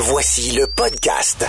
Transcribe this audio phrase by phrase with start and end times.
[0.00, 1.44] Voici le podcast.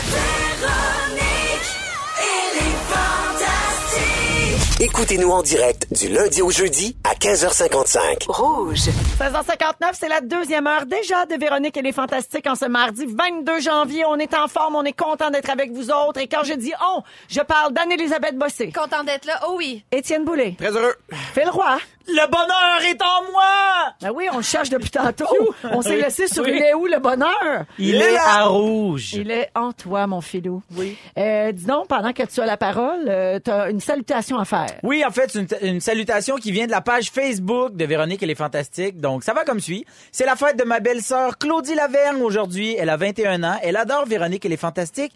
[4.81, 8.27] Écoutez-nous en direct du lundi au jeudi à 15h55.
[8.29, 8.77] Rouge.
[9.19, 13.59] 16h59, c'est la deuxième heure déjà de Véronique et les Fantastiques en ce mardi 22
[13.59, 14.05] janvier.
[14.07, 16.21] On est en forme, on est content d'être avec vous autres.
[16.21, 19.41] Et quand je dis on, je parle d'Anne-Élisabeth Bossé, Content d'être là.
[19.49, 19.83] Oh oui.
[19.91, 20.95] Étienne Boulay, Très heureux.
[21.33, 21.77] Phil Roy.
[22.11, 23.93] Le bonheur est en moi!
[24.01, 25.27] Ben oui, on le cherche depuis tantôt.
[25.65, 26.53] On s'est laissé sur Oui.
[26.55, 27.65] il est où le bonheur?
[27.77, 29.13] Il est à rouge.
[29.13, 30.63] Il est en toi, mon filou.
[30.75, 30.97] Oui.
[31.19, 33.11] Euh, dis donc, pendant que tu as la parole,
[33.45, 34.68] tu as une salutation à faire.
[34.83, 38.25] Oui, en fait, une, une salutation qui vient de la page Facebook de Véronique et
[38.25, 38.99] les Fantastiques.
[38.99, 39.85] Donc, ça va comme suit.
[40.11, 42.75] C'est la fête de ma belle-sœur Claudie Lavergne aujourd'hui.
[42.77, 43.57] Elle a 21 ans.
[43.61, 45.13] Elle adore Véronique et les Fantastiques.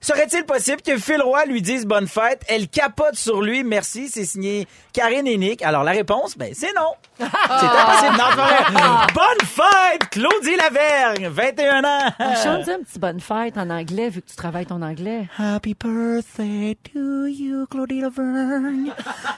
[0.00, 2.42] Serait-il possible que Phil Roy lui dise bonne fête?
[2.48, 3.64] Elle capote sur lui.
[3.64, 4.08] Merci.
[4.08, 5.62] C'est signé Karine et Nick.
[5.62, 6.92] Alors, la réponse, ben, c'est non.
[7.18, 8.16] C'est impossible.
[8.16, 9.06] Non, c'est vrai.
[9.14, 12.10] Bonne fête, Claudie Lavergne, 21 ans.
[12.42, 15.28] Chante un petit bonne fête en anglais, vu que tu travailles ton anglais.
[15.38, 18.92] Happy birthday to you, Claudie Lavergne.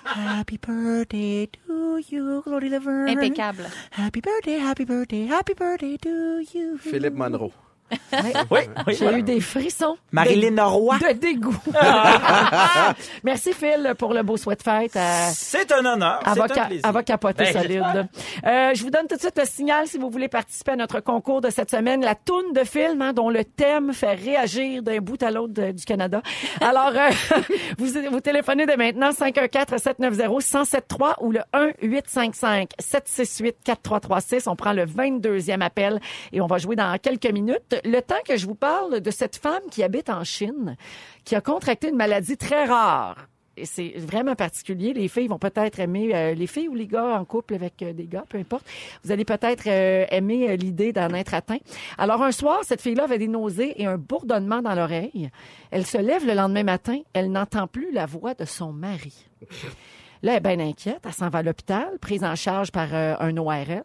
[0.04, 3.18] Happy birthday to you, Claudie Lavergne.
[3.18, 3.66] Impeccable.
[3.90, 6.78] Happy birthday, happy birthday, happy birthday to you.
[6.78, 7.52] Philippe Monroe.
[8.12, 8.60] Oui, oui.
[8.98, 9.96] J'ai eu des frissons.
[10.12, 10.98] Marilyn Roy.
[10.98, 11.56] De dégoût.
[13.24, 14.94] Merci Phil pour le beau souhait fête.
[14.96, 16.20] à- C'est un honneur.
[16.32, 18.08] C'est va, ca- va capoter Ben, solide.
[18.46, 21.00] Euh, je vous donne tout de suite le signal si vous voulez participer à notre
[21.00, 22.02] concours de cette semaine.
[22.02, 25.72] La toune de film hein, dont le thème fait réagir d'un bout à l'autre de-
[25.72, 26.22] du Canada.
[26.60, 27.10] Alors, euh,
[27.78, 34.48] vous, vous téléphonez dès maintenant 514-790-1073 ou le 1-855-768-4336.
[34.48, 36.00] On prend le 22e appel
[36.32, 37.76] et on va jouer dans quelques minutes.
[37.84, 40.76] Le temps que je vous parle de cette femme qui habite en Chine,
[41.24, 44.92] qui a contracté une maladie très rare et c'est vraiment particulier.
[44.92, 47.92] Les filles vont peut-être aimer, euh, les filles ou les gars en couple avec euh,
[47.92, 48.66] des gars, peu importe.
[49.04, 51.58] Vous allez peut-être euh, aimer l'idée d'en être atteint.
[51.98, 55.30] Alors un soir, cette fille-là avait des nausées et un bourdonnement dans l'oreille.
[55.70, 59.26] Elle se lève le lendemain matin, elle n'entend plus la voix de son mari.
[60.22, 61.00] Là, elle est bien inquiète.
[61.04, 63.84] Elle s'en va à l'hôpital, prise en charge par euh, un ORL,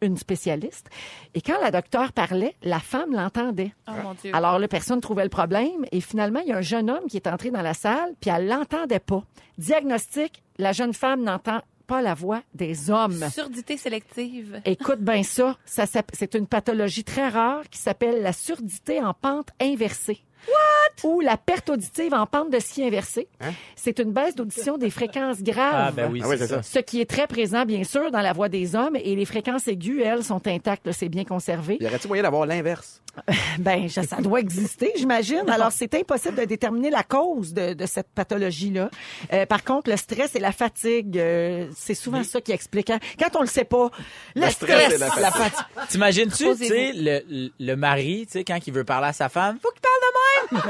[0.00, 0.88] une, spécialiste.
[1.34, 3.74] Et quand la docteure parlait, la femme l'entendait.
[3.88, 4.30] Oh mon Dieu.
[4.34, 5.84] Alors là, personne trouvait le problème.
[5.90, 8.30] Et finalement, il y a un jeune homme qui est entré dans la salle, puis
[8.30, 9.24] elle l'entendait pas.
[9.58, 13.28] Diagnostic, la jeune femme n'entend pas la voix des hommes.
[13.30, 14.60] Surdité sélective.
[14.64, 20.22] Écoute bien ça, c'est une pathologie très rare qui s'appelle la surdité en pente inversée.
[20.48, 21.08] What?
[21.08, 23.28] Ou la perte auditive en pente de scie inversée.
[23.76, 25.72] C'est une baisse d'audition des fréquences graves.
[25.74, 26.62] Ah, ben oui, Ah oui, c'est ça.
[26.62, 26.62] ça.
[26.62, 28.96] Ce qui est très présent, bien sûr, dans la voix des hommes.
[28.96, 30.90] Et les fréquences aiguës, elles, sont intactes.
[30.92, 31.78] C'est bien conservé.
[31.80, 33.00] Y aurait-il moyen d'avoir l'inverse?
[33.58, 35.42] Ben, ça doit exister, j'imagine.
[35.48, 38.90] Alors, c'est impossible de déterminer la cause de, de cette pathologie-là.
[39.32, 42.88] Euh, par contre, le stress et la fatigue, euh, c'est souvent ça qui explique.
[42.90, 42.98] hein.
[43.18, 43.90] Quand on le sait pas,
[44.34, 45.64] le, Le stress et la fatigue.
[45.90, 49.70] T'imagines-tu, tu sais, le, mari, tu sais, quand il veut parler à sa femme, faut
[49.72, 49.91] qu'il parle.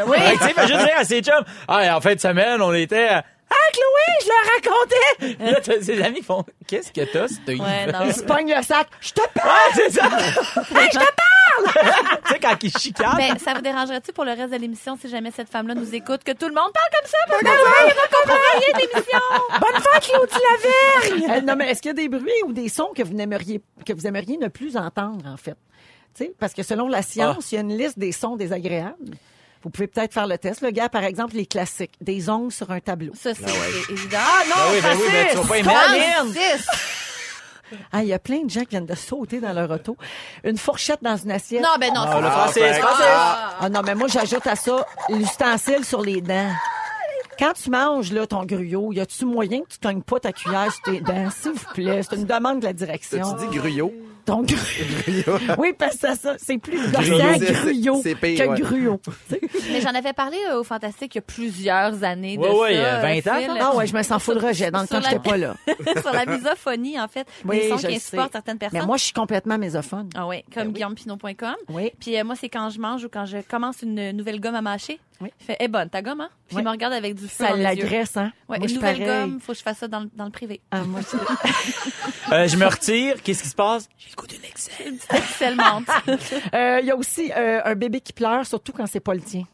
[0.06, 0.18] Oui.
[0.32, 3.24] tu sais, juste dire à ses chums, ah, en fin de semaine, on était, à-
[3.50, 5.52] ah, Chloé, je leur racontais.
[5.52, 8.00] Là, ses amis font, qu'est-ce que t'as, c'est Ouais, non.
[8.06, 8.86] Il se pogne le sac.
[9.00, 9.48] Je te parle!
[9.48, 10.04] Ouais, c'est ça.
[10.80, 12.18] hey, je te parle!
[12.26, 13.16] tu sais, quand il chicane.
[13.16, 16.24] Ben, ça vous dérangerait-tu pour le reste de l'émission si jamais cette femme-là nous écoute
[16.24, 17.18] que tout le monde parle comme ça?
[17.28, 19.18] Parce que ouais, il va comprendre rien de l'émission.
[19.60, 21.38] Bonne fête, Claudie Lavergne!
[21.38, 23.60] Euh, non, mais est-ce qu'il y a des bruits ou des sons que vous n'aimeriez,
[23.84, 25.56] que vous aimeriez ne plus entendre, en fait?
[26.14, 29.14] Tu sais, parce que selon la science, il y a une liste des sons désagréables.
[29.62, 30.60] Vous pouvez peut-être faire le test.
[30.60, 31.92] Le gars, par exemple, les classiques.
[32.00, 33.12] Des ongles sur un tableau.
[33.14, 34.18] Ça, c'est c'est évident.
[34.20, 35.70] Ah non, Ben oui, ben oui, ben tu vas pas aimer.
[37.90, 39.96] Ah, il y a plein de gens qui viennent de sauter dans leur auto.
[40.44, 41.62] Une fourchette dans une assiette.
[41.62, 42.02] Non, ben non.
[42.06, 43.56] Ah, le ça- Francis, Ah.
[43.60, 46.50] Ah non, mais moi, j'ajoute à ça l'ustensile sur les dents.
[47.38, 50.70] Quand tu manges là, ton gruau, y a-tu moyen que tu cognes pas ta cuillère
[50.70, 51.30] sur tes dents?
[51.30, 53.34] S'il vous plaît, c'est une demande de la direction.
[53.36, 53.92] Tu dis gruyot?
[54.24, 55.38] Ton gruau.
[55.58, 58.60] oui, parce que ça, c'est plus c'est- gruau que ouais.
[58.60, 59.00] gruau.
[59.72, 62.74] Mais j'en avais parlé euh, au Fantastique il y a plusieurs années de Ouais, ouais,
[63.22, 63.40] ça.
[63.40, 63.56] il y a 20 ans.
[63.60, 65.36] Ah ouais, je me sens full rejet dans le Sur temps que j'étais la- pas
[65.36, 65.54] là.
[66.02, 67.26] sur la misophonie, en fait.
[67.44, 68.80] Oui, des sons je qui insupportent certaines personnes.
[68.80, 70.08] Mais moi, je suis complètement mésophone.
[70.14, 71.54] Ah oui, comme guillaumepinot.com.
[71.70, 71.90] Oui.
[72.00, 74.62] Puis euh, moi, c'est quand je mange ou quand je commence une nouvelle gomme à
[74.62, 75.00] mâcher.
[75.20, 75.30] Oui.
[75.40, 76.30] Il fait, eh bonne, ta gomme, hein?
[76.48, 76.62] Puis Oui.
[76.62, 78.32] il me regarde avec du feu Ça l'agresse, hein?
[78.48, 79.20] Ouais, moi, je une nouvelle pareil.
[79.20, 80.60] gomme, faut que je fasse ça dans, le- dans le privé.
[80.72, 81.16] Ah, moi, c'est-
[82.32, 83.22] Euh, je me retire.
[83.22, 83.88] Qu'est-ce qui se passe?
[84.12, 84.94] Le goût d'une Excel.
[85.14, 85.88] Excel menthe.
[86.54, 89.20] Euh, Il y a aussi euh, un bébé qui pleure, surtout quand c'est pas le
[89.20, 89.44] tien.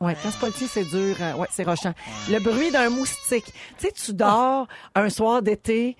[0.00, 1.16] Ouais, quand c'est pas le tien, c'est dur.
[1.20, 1.92] euh, ouais, c'est rochant.
[2.30, 3.44] Le bruit d'un moustique.
[3.78, 5.96] Tu sais, tu dors un soir d'été,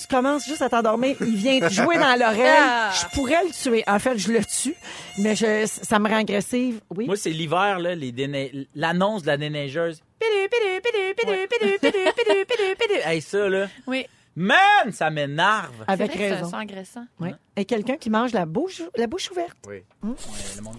[0.00, 2.50] tu commences juste à t'endormir, il vient te jouer dans l'oreille.
[2.58, 2.90] Ah.
[2.92, 3.84] Je pourrais le tuer.
[3.86, 4.74] En fait, je le tue,
[5.18, 6.80] mais je, ça me rend agressive.
[6.96, 7.04] Oui.
[7.06, 10.02] Moi, c'est l'hiver, là, les déne- l'annonce de la déneigeuse.
[10.18, 13.00] Pidu, pidu, pidu, pidu, pidu, pidu, pidu, pidu, pidu.
[13.04, 13.66] Hey, ça, là.
[13.86, 14.06] Oui.
[14.34, 14.56] Man,
[14.92, 15.72] ça m'énerve.
[15.86, 16.50] C'est Avec vrai que c'est un raison.
[16.50, 17.04] son agressant.
[17.20, 17.30] Oui.
[17.56, 19.56] Et quelqu'un qui mange la bouche, la bouche ouverte.
[19.68, 19.82] Oui.
[20.02, 20.14] Ouais,
[20.56, 20.76] le monde-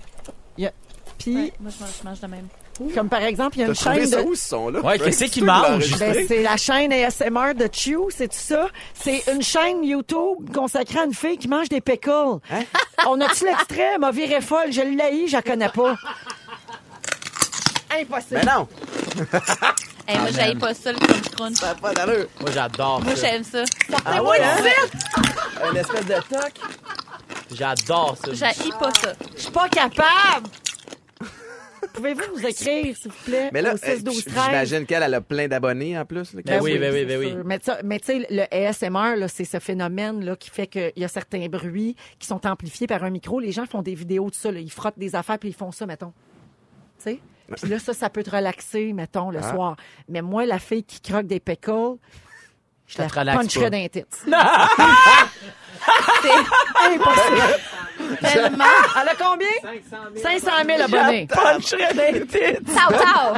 [0.58, 0.74] Il y a-
[1.20, 2.48] Puis, Ouais, moi, je mange, je mange de même.
[2.96, 4.28] comme par exemple, il y a une chaîne ça de...
[4.28, 4.80] où, ce son-là?
[4.82, 5.06] Ouais, Frank?
[5.06, 5.68] qu'est-ce Tu qu'il peux mange?
[5.70, 6.14] l'enregistrer?
[6.14, 8.68] Ben, c'est la chaîne ASMR de Chew, c'est tout ça?
[8.96, 12.10] C'est une chaîne YouTube consacrée à une fille qui mange des pickles.
[12.52, 12.64] Hein?
[13.08, 13.98] On a-tu l'extrait?
[14.00, 14.72] M'a viré folle.
[14.72, 15.96] Je l'ai, je la connais pas.
[18.00, 18.42] Impossible.
[18.44, 18.68] Mais non,
[20.06, 20.60] Hey, moi, Ah, j'aille man.
[20.60, 20.98] pas ça, le
[21.46, 21.58] crunch.
[21.58, 22.28] ça n'a pas d'allure.
[22.42, 23.22] Moi, j'adore Moi, ça.
[23.28, 23.64] j'aime ça.
[24.06, 25.70] Ah ouais, hein?
[25.72, 26.52] Une espèce de toc.
[27.54, 28.34] J'adore ça.
[28.34, 29.14] J'haïs pas ça.
[29.36, 30.48] Je suis pas capable.
[31.94, 35.04] Pouvez-vous nous écrire, s'il vous plaît, Mais là, au 6 euh, 12 13 j'imagine qu'elle
[35.04, 36.34] elle a plein d'abonnés en plus.
[36.34, 37.36] là, qui- Ben oui, ben oui, ben oui.
[37.44, 41.08] Mais, tu sais, le ASMR, là, c'est ce phénomène là, qui fait qu'il y a
[41.08, 43.40] certains bruits qui sont amplifiés par un micro.
[43.40, 44.52] Les gens font des vidéos de ça.
[44.52, 44.60] là.
[44.60, 46.14] Ils frottent des affaires puis ils font ça, mettons.
[46.98, 47.20] Tu sais?
[47.62, 49.52] Puis là, ça, ça peut te relaxer, mettons, le Ah.
[49.54, 49.76] soir.
[50.10, 51.98] Mais moi, la fille qui croque des pickles,
[52.88, 53.70] je la relaxe puncherais pas.
[53.72, 54.06] dans les tits.
[56.22, 56.30] C'est
[56.94, 57.60] Impossible.
[58.22, 58.64] tellement...
[59.02, 59.48] Elle a combien?
[60.22, 61.28] 500 000 abonnés.
[61.28, 62.64] puncherais dans les tits.
[62.74, 63.36] Tao, tao!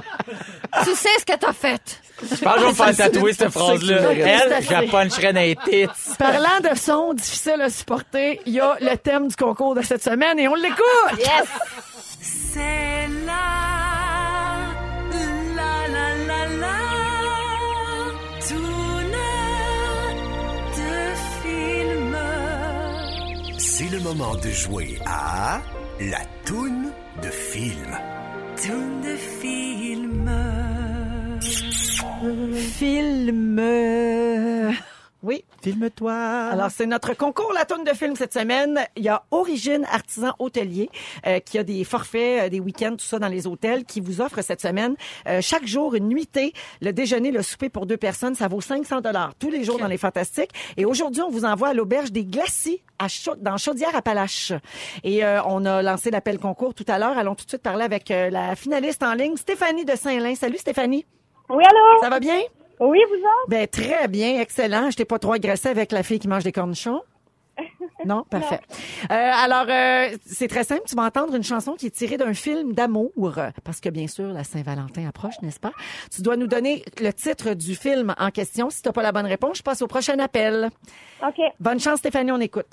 [0.84, 2.02] tu sais ce que t'as fait.
[2.22, 4.12] Je pense que je vais me faire tatouer cette phrase-là.
[4.14, 5.88] Elle, je la puncherais dans les tits.
[6.20, 10.04] Parlant de son difficile à supporter, il y a le thème du concours de cette
[10.04, 11.18] semaine et on l'écoute!
[11.18, 11.48] Yes!
[12.22, 13.65] C'est la,
[23.78, 25.60] C'est le moment de jouer à
[26.00, 27.92] la toune de film.
[28.56, 30.32] Tourne de film.
[32.80, 33.60] Film.
[35.26, 35.44] Oui.
[35.64, 36.14] Filme-toi.
[36.14, 38.80] Alors, c'est notre concours La Tourne de film cette semaine.
[38.96, 40.90] Il y a Origine Artisan Hôtelier
[41.26, 44.22] euh, qui a des forfaits, euh, des week-ends, tout ça dans les hôtels, qui vous
[44.22, 44.96] offre cette semaine
[45.28, 48.36] euh, chaque jour une nuitée, le déjeuner, le souper pour deux personnes.
[48.36, 50.52] Ça vaut 500 dollars tous les jours dans les Fantastiques.
[50.78, 53.08] Et aujourd'hui, on vous envoie à l'auberge des Glacis à
[53.38, 54.54] dans Chaudière-Appalaches.
[55.04, 57.18] Et euh, on a lancé l'appel concours tout à l'heure.
[57.18, 60.36] Allons tout de suite parler avec euh, la finaliste en ligne, Stéphanie de Saint-Lin.
[60.36, 61.06] Salut Stéphanie.
[61.50, 62.02] Oui, allô?
[62.02, 62.40] Ça va bien?
[62.80, 63.50] Oui, vous autres?
[63.50, 64.90] Ben très bien, excellent.
[64.92, 67.02] Je t'ai pas trop agressé avec la fille qui mange des cornichons?
[68.06, 68.60] Non, parfait.
[69.10, 70.84] Euh, alors, euh, c'est très simple.
[70.86, 74.28] Tu vas entendre une chanson qui est tirée d'un film d'amour, parce que bien sûr,
[74.28, 75.72] la Saint-Valentin approche, n'est-ce pas?
[76.14, 78.70] Tu dois nous donner le titre du film en question.
[78.70, 80.70] Si tu n'as pas la bonne réponse, je passe au prochain appel.
[81.26, 81.42] OK.
[81.60, 82.68] Bonne chance, Stéphanie, on écoute.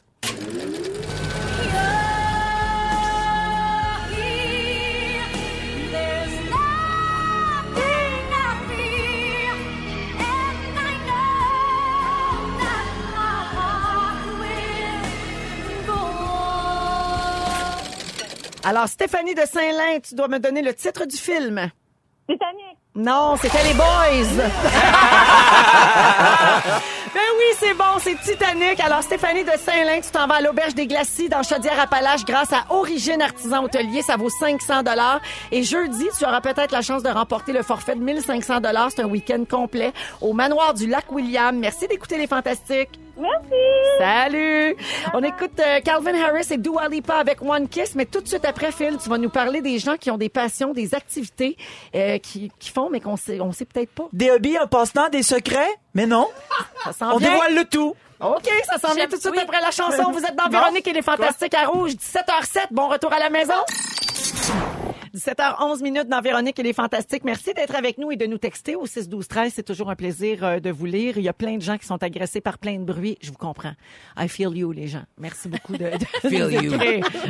[18.65, 21.69] Alors, Stéphanie de Saint-Lin, tu dois me donner le titre du film.
[22.29, 22.79] Titanic.
[22.95, 23.85] Non, c'était les boys.
[27.13, 28.79] ben oui, c'est bon, c'est Titanic.
[28.79, 32.65] Alors, Stéphanie de Saint-Lin, tu t'en vas à l'Auberge des Glacis dans Chaudière-Appalaches grâce à
[32.71, 34.03] Origine Artisan Hôtelier.
[34.03, 35.21] Ça vaut 500 dollars.
[35.51, 38.91] Et jeudi, tu auras peut-être la chance de remporter le forfait de 1500 dollars.
[38.95, 41.59] C'est un week-end complet au manoir du Lac William.
[41.59, 43.01] Merci d'écouter les Fantastiques.
[43.17, 43.99] Merci.
[43.99, 44.77] Salut!
[45.15, 48.45] On écoute euh, Calvin Harris et Dua Lipa avec One Kiss, mais tout de suite
[48.45, 51.57] après, Phil, tu vas nous parler des gens qui ont des passions, des activités
[51.95, 54.05] euh, qui, qui font, mais qu'on sait, on sait peut-être pas.
[54.13, 55.71] Des hobbies, un passe-temps, des secrets?
[55.95, 56.29] Mais non.
[56.85, 57.31] Ça s'en On vient.
[57.31, 57.95] dévoile le tout.
[58.21, 59.43] OK, ça s'en vient J'aime- tout de suite oui.
[59.43, 60.11] après la chanson.
[60.13, 60.49] Vous êtes dans.
[60.49, 62.69] Véronique et les Fantastiques à Rouge, 17h07.
[62.71, 63.55] Bon retour à la maison.
[65.15, 67.25] 17h11 minutes dans Véronique et les Fantastiques.
[67.25, 69.53] Merci d'être avec nous et de nous texter au 6 12 13.
[69.55, 71.19] C'est toujours un plaisir euh, de vous lire.
[71.19, 73.19] Il y a plein de gens qui sont agressés par plein de bruit.
[73.21, 73.73] Je vous comprends.
[74.19, 75.03] I feel you, les gens.
[75.19, 76.73] Merci beaucoup de, de Feel you.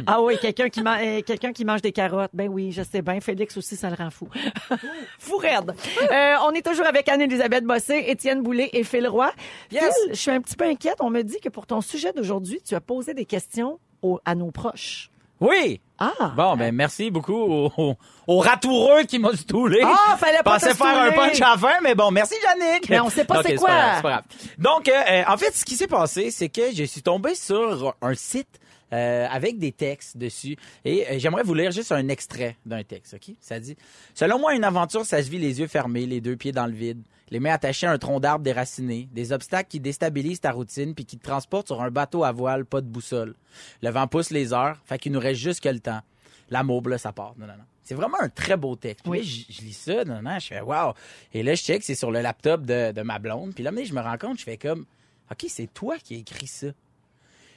[0.07, 2.31] Ah oui, quelqu'un qui, man- euh, quelqu'un qui mange des carottes.
[2.33, 3.21] Ben oui, je sais bien.
[3.21, 4.29] Félix aussi, ça le rend fou.
[5.19, 5.75] fou raide.
[6.11, 9.33] Euh, on est toujours avec Anne-Elisabeth Bossé, Étienne Boulay et Phil Roy.
[9.73, 9.83] Yes.
[9.83, 10.97] Phil, je suis un petit peu inquiète.
[11.01, 14.35] On me dit que pour ton sujet d'aujourd'hui, tu as posé des questions aux- à
[14.37, 15.09] nos proches.
[15.43, 15.81] Oui.
[15.99, 16.33] Ah!
[16.37, 17.97] Bon, ben merci beaucoup aux, aux,
[18.29, 19.81] aux ratoureux qui m'ont stoulé.
[19.85, 22.89] Ah, fallait pas Pensais faire un punch à la fin, mais bon, merci Yannick.
[22.89, 23.69] Mais on sait pas c'est pas quoi.
[23.71, 24.25] grave, c'est pas grave.
[24.59, 27.95] Donc, euh, euh, en fait, ce qui s'est passé, c'est que je suis tombé sur
[28.01, 28.61] un site
[28.93, 30.57] euh, avec des textes dessus.
[30.85, 33.35] Et euh, j'aimerais vous lire juste un extrait d'un texte, OK?
[33.41, 33.77] Ça dit
[34.15, 36.73] «Selon moi, une aventure, ça se vit les yeux fermés, les deux pieds dans le
[36.75, 40.95] vide, les mains attachées à un tronc d'arbre déraciné, des obstacles qui déstabilisent ta routine
[40.95, 43.35] puis qui te transportent sur un bateau à voile, pas de boussole.
[43.83, 46.03] Le vent pousse les heures, fait qu'il nous reste juste que le temps.
[46.51, 47.33] L'amour, là, ça part.
[47.39, 47.65] Non, non, non.
[47.83, 49.03] C'est vraiment un très beau texte.
[49.05, 49.19] Puis Oui.
[49.19, 50.93] là, je, je lis ça, non, non, je fais wow.
[51.33, 53.55] Et là, je check, c'est sur le laptop de, de ma blonde.
[53.55, 54.85] Puis là, mais je me rends compte, je fais comme,
[55.31, 56.67] OK, c'est toi qui as écrit ça.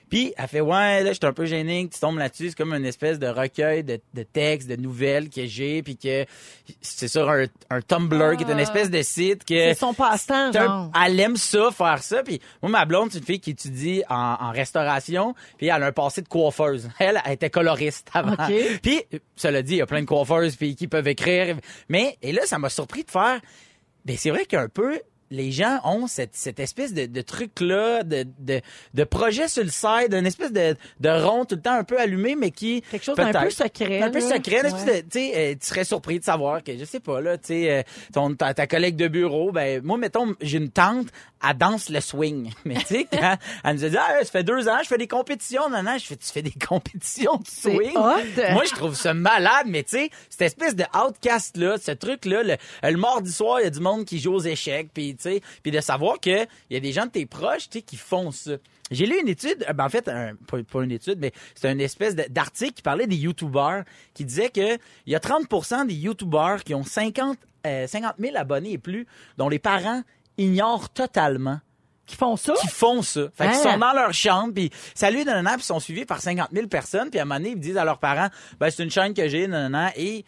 [0.10, 2.50] Puis elle fait ouais là, je suis un peu gêné que tu tombes là-dessus.
[2.50, 6.26] C'est comme une espèce de recueil de, de textes, de nouvelles que j'ai, puis que
[6.82, 10.52] c'est sur un, un Tumblr qui est une espèce de site que C'est son passe-temps,
[10.52, 10.92] genre.
[11.06, 12.24] elle aime ça, faire ça.
[12.24, 15.36] Puis moi, ma blonde, c'est une fille qui étudie en, en restauration.
[15.58, 16.90] Puis elle a un passé de coiffeuse.
[17.00, 18.34] Elle, elle était coloriste avant.
[18.34, 18.80] OK.
[18.82, 19.04] Puis,
[19.36, 21.58] cela dit, il y a plein de coiffeuses puis qui peuvent écrire.
[21.90, 23.40] Mais, et là, ça m'a surpris de faire...
[24.06, 25.00] Ben, c'est vrai qu'un peu...
[25.32, 28.62] Les gens ont cette, cette espèce de, de truc-là, de, de,
[28.94, 32.00] de projet sur le side, une espèce de, de rond tout le temps un peu
[32.00, 32.82] allumé, mais qui...
[32.92, 34.02] Quelque chose d'un peu secret.
[34.02, 34.36] un peu là.
[34.36, 35.02] secret, une espèce Ouais.
[35.02, 37.82] de- euh, tu serais surpris de savoir que, je sais pas, là, tu sais, euh,
[38.14, 41.08] ton, ta, ta collègue de bureau, ben, moi, mettons, j'ai une tante,
[41.48, 42.52] elle danse le swing.
[42.66, 44.98] Mais, tu sais, quand elle nous a dit, ah, ça fait deux ans, je fais
[44.98, 47.94] des compétitions, non, non, je fais, tu fais des compétitions de swing.
[47.96, 52.56] Moi, je trouve ça malade, mais tu sais, cette espèce de outcast-là, ce truc-là, le,
[52.84, 55.72] le mardi soir, il y a du monde qui joue aux échecs, puis, sais, puis
[55.72, 58.32] de savoir que il y a des gens de tes proches, tu sais, qui font
[58.32, 58.52] ça.
[58.92, 61.72] J'ai lu une étude, euh, ben en fait, un- pas, pas une étude, mais c'est
[61.72, 65.96] une espèce d'article qui parlait des YouTubers, qui disait que il y a 30% des
[65.96, 70.04] YouTubers qui ont 50, euh, 50 000 abonnés et plus, dont les parents
[70.38, 71.60] ignorent totalement
[72.06, 72.54] Qui font ça?
[72.62, 73.22] qui font ça.
[73.34, 73.72] Fait qu'ils Hein?
[73.74, 77.10] sont dans leur chambre, puis salut, nanana, puis ils sont suivis par 50 000 personnes,
[77.10, 78.30] puis à un moment donné, ils disent à leurs parents,
[78.60, 80.24] ben c'est une chaîne que j'ai, nanana, et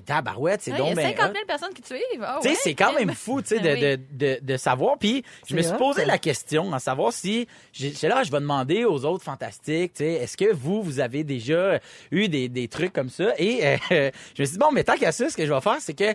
[0.00, 1.32] tabarouette, c'est Ouais, donc Il y a ben 50 hot.
[1.34, 2.02] 000 personnes qui te suivent.
[2.10, 2.56] Tu sais, ouais.
[2.62, 3.80] c'est quand même fou, tu sais, de, oui.
[3.80, 4.98] de, de, de savoir.
[4.98, 5.78] Puis, je me C'est suis hot.
[5.78, 10.04] posé la question, à savoir si, j'ai là, je vais demander aux autres fantastiques, tu
[10.04, 11.78] sais, est-ce que vous, vous avez déjà
[12.10, 13.32] eu des, des trucs comme ça?
[13.38, 13.76] Et euh,
[14.36, 15.94] je me suis dit, bon, mais tant qu'à ça, ce que je vais faire, c'est
[15.94, 16.14] que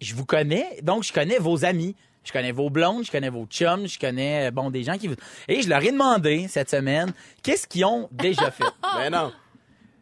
[0.00, 1.94] je vous connais, donc je connais vos amis.
[2.26, 5.08] Je connais vos blondes, je connais vos chums, je connais, euh, bon, des gens qui
[5.08, 5.14] vous...
[5.46, 7.12] Et je leur ai demandé, cette semaine,
[7.42, 8.64] qu'est-ce qu'ils ont déjà fait?
[8.96, 9.30] Ben non.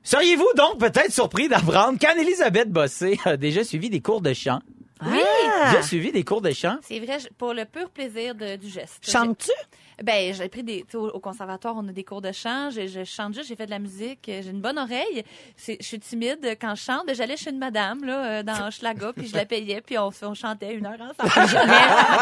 [0.05, 4.61] Seriez-vous donc peut-être surpris d'apprendre qu'Anne-Élisabeth Bossé a déjà suivi des cours de chant?
[5.05, 5.19] Oui!
[5.71, 6.77] Déjà suivi des cours de chant?
[6.83, 8.99] C'est vrai, je- pour le pur plaisir de- du geste.
[9.09, 9.51] Chantes-tu?
[10.03, 10.81] Ben, j'ai pris des.
[10.83, 12.71] tu sais, Au, au conservatoire, on a des cours de chant.
[12.71, 14.29] Je, je chante juste, j'ai fait de la musique.
[14.29, 15.25] euh, J'ai une bonne oreille.
[15.57, 17.05] C'est- Je suis timide quand je chante.
[17.15, 20.35] J'allais chez une madame, là, euh, dans Schlaga, puis je la payais, puis on, on
[20.35, 21.33] chantait une heure ensemble.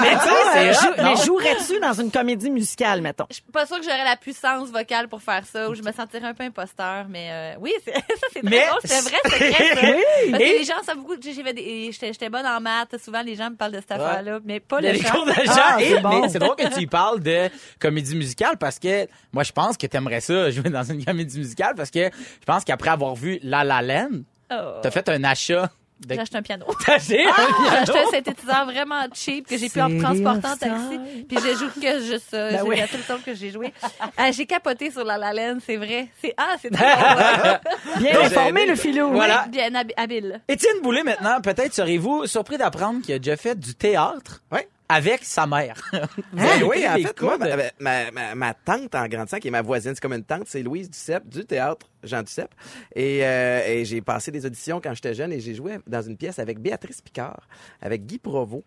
[0.01, 3.27] Mais tu sais, c'est mais jouerais-tu dans une comédie musicale, mettons?
[3.31, 5.93] Je suis pas sûre que j'aurais la puissance vocale pour faire ça, ou je me
[5.93, 8.01] sentirais un peu imposteur, mais euh, oui, c'est- ça
[8.33, 9.81] c'est très Mais- drôle, c'est vrai secret, ça.
[9.83, 10.31] Oui!
[10.31, 11.15] Parce que Et- les gens savent beaucoup.
[11.21, 12.97] J'étais j'étais bonne en maths.
[13.03, 15.11] Souvent, les gens me parlent de cette affaire-là, mais pas le des chant.
[15.13, 15.43] cours de chant.
[15.57, 16.29] Ah, c'est bon.
[16.29, 17.49] C'est drôle que tu y parles de
[17.79, 21.75] comédie musicale parce que moi, je pense que t'aimerais ça jouer dans une comédie musicale
[21.77, 24.21] parce que je pense qu'après avoir vu La La Land,
[24.53, 24.81] Oh.
[24.83, 25.71] t'as fait un achat
[26.05, 26.15] de...
[26.15, 26.67] J'ai acheté un piano.
[26.85, 27.31] T'as acheté un
[27.71, 30.99] J'ai acheté un synthétiseur vraiment cheap que j'ai pu en transporter en taxi.
[31.29, 32.51] Puis j'ai joué que juste ça.
[32.51, 32.77] Ben c'est oui.
[32.91, 33.73] seule chose que j'ai joué.
[34.17, 36.09] Ah, j'ai capoté sur la la laine, c'est vrai.
[36.21, 36.71] C'est ah, c'est.
[38.01, 39.11] Bien informé, le filou.
[39.13, 39.47] Voilà.
[39.49, 40.41] bien hab- habile.
[40.49, 44.43] Étienne Boulay, maintenant, peut-être serez-vous surpris d'apprendre qu'il a déjà fait du théâtre?
[44.51, 44.69] Ouais.
[44.91, 45.77] Avec sa mère.
[46.33, 49.63] Ben oui, en fait, moi, ma, ma, ma, ma tante en grandissant, qui est ma
[49.63, 52.51] voisine, c'est comme une tante, c'est Louise Duceppe du théâtre Jean Duceppe.
[52.95, 56.17] Et, euh, et j'ai passé des auditions quand j'étais jeune et j'ai joué dans une
[56.17, 57.47] pièce avec Béatrice Picard,
[57.81, 58.65] avec Guy Provost,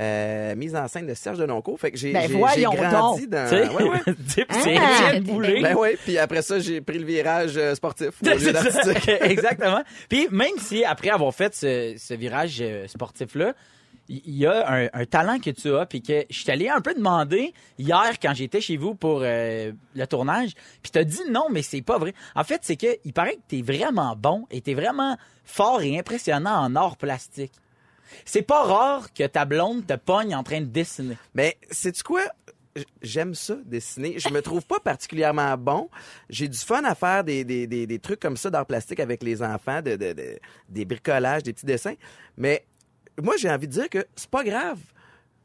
[0.00, 1.80] euh, mise en scène de Serge Denoncourt.
[1.80, 2.76] Fait que j'ai Ben grandi donc.
[3.30, 3.48] dans...
[3.48, 5.12] Puis c'est Ah.
[5.20, 9.22] Ben oui, puis après ça, j'ai pris le virage euh, sportif au lieu.
[9.22, 9.82] Exactement.
[10.08, 13.54] Puis même si après avoir fait ce, ce virage euh, sportif-là,
[14.08, 17.52] il y a un, talent que tu as, puis que je allé un peu demander
[17.78, 21.82] hier quand j'étais chez vous pour euh, le tournage, puis t'as dit non, mais c'est
[21.82, 22.14] pas vrai.
[22.34, 25.98] En fait, c'est que il paraît que t'es vraiment bon et t'es vraiment fort et
[25.98, 27.52] impressionnant en art plastique.
[28.24, 31.18] C'est pas rare que ta blonde te pogne en train de dessiner.
[31.34, 32.22] Mais sais-tu quoi?
[33.02, 34.18] J'aime ça, dessiner.
[34.18, 35.88] Je me trouve pas particulièrement bon.
[36.28, 39.42] J'ai du fun à faire des, des, des, trucs comme ça d'art plastique avec les
[39.42, 41.94] enfants, de, de, de- des bricolages, des petits dessins.
[42.36, 42.64] Mais
[43.22, 44.78] moi, j'ai envie de dire que c'est pas grave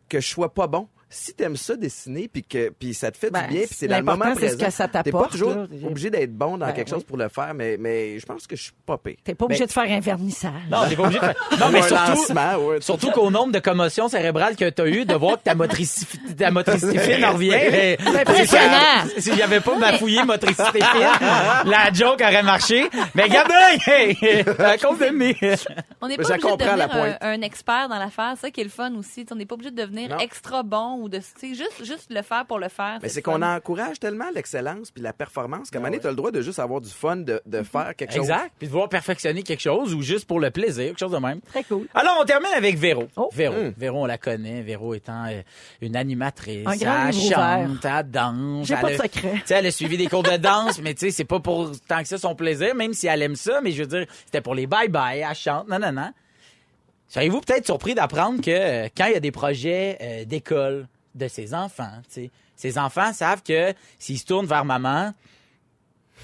[0.10, 0.88] que je sois pas bon.
[1.14, 3.88] Si t'aimes ça dessiner puis que puis ça te fait Ben, du bien puis c'est
[3.88, 4.66] dans le l'important, moment c'est ce présent.
[4.66, 5.68] que ça T'es pas toujours là.
[5.86, 6.94] obligé d'être bon dans Ben quelque oui.
[6.94, 9.16] chose pour le faire, mais mais je pense que je suis pas pire.
[9.24, 10.52] T'es pas obligé de faire un vernissage.
[10.72, 12.34] Non, t'es pas obligé de faire- Non, mais Un surtout,
[12.66, 12.82] ouais.
[12.82, 16.18] Surtout qu'au nombre de commotions cérébrales que tu as eues, de voir que ta motricité,
[16.38, 17.50] ta motricité fine en revient.
[17.52, 19.06] mais- impressionnant.
[19.18, 22.88] Si, si j'avais pas bafouillé motricité fine, la joke aurait marché.
[23.16, 23.54] Mais Gabin,
[23.86, 24.18] hey,
[24.60, 25.36] à cause de mes...
[26.02, 28.34] On n'est pas obligé de devenir un, expert dans l'affaire.
[28.36, 29.26] C'est ça qui est le fun aussi.
[29.32, 30.18] On n'est pas obligé de devenir Non.
[30.20, 33.00] extra bon ou de, tu juste, juste le faire pour le faire.
[33.02, 36.16] Mais c'est qu'on encourage tellement l'excellence puis la performance qu'à un moment donné, t'as le
[36.16, 38.30] droit de juste avoir du fun, de, de faire quelque chose.
[38.30, 38.52] Exact.
[38.58, 41.42] Puis de vouloir perfectionner quelque chose ou juste pour le plaisir, quelque chose de même.
[41.42, 41.88] Très cool.
[41.94, 43.08] Alors, on termine avec Véro.
[43.16, 43.30] Oh.
[43.34, 43.56] Véro.
[43.56, 43.74] Mm.
[43.78, 44.62] Véro, on la connaît.
[44.62, 45.42] Véro étant euh,
[45.82, 46.68] une animatrice.
[46.68, 48.68] Un grand elle chante, elle danse.
[48.68, 49.34] J'ai pas de secret.
[49.34, 51.72] Tu sais, elle a suivi des cours de danse, mais tu sais, c'est pas pour
[51.88, 54.42] tant que ça son plaisir, même si elle aime ça, mais je veux dire, c'était
[54.42, 56.12] pour les bye-bye, elle chante, non, non, non.
[57.14, 61.28] Seriez-vous peut-être surpris d'apprendre que euh, quand il y a des projets euh, d'école de
[61.28, 61.92] ses enfants,
[62.56, 65.14] ses enfants savent que s'ils se tournent vers maman,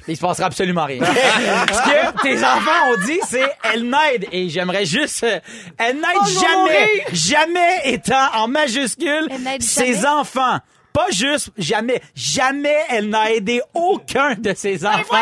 [0.07, 1.03] il se passera absolument rien.
[1.03, 4.27] Ce que tes enfants ont dit, c'est elle n'aide.
[4.31, 5.41] Et j'aimerais juste, euh,
[5.77, 9.27] elle n'aide Oh, jamais, jamais étant en majuscule
[9.59, 10.07] ses jamais?
[10.07, 10.59] enfants.
[10.97, 15.15] Pas juste, jamais, jamais elle n'a aidé aucun de ses enfants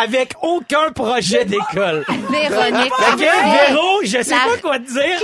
[0.00, 2.04] avec aucun projet d'école.
[2.30, 2.92] Véronique.
[3.12, 5.18] Ok, Véro, je sais La- pas quoi te dire.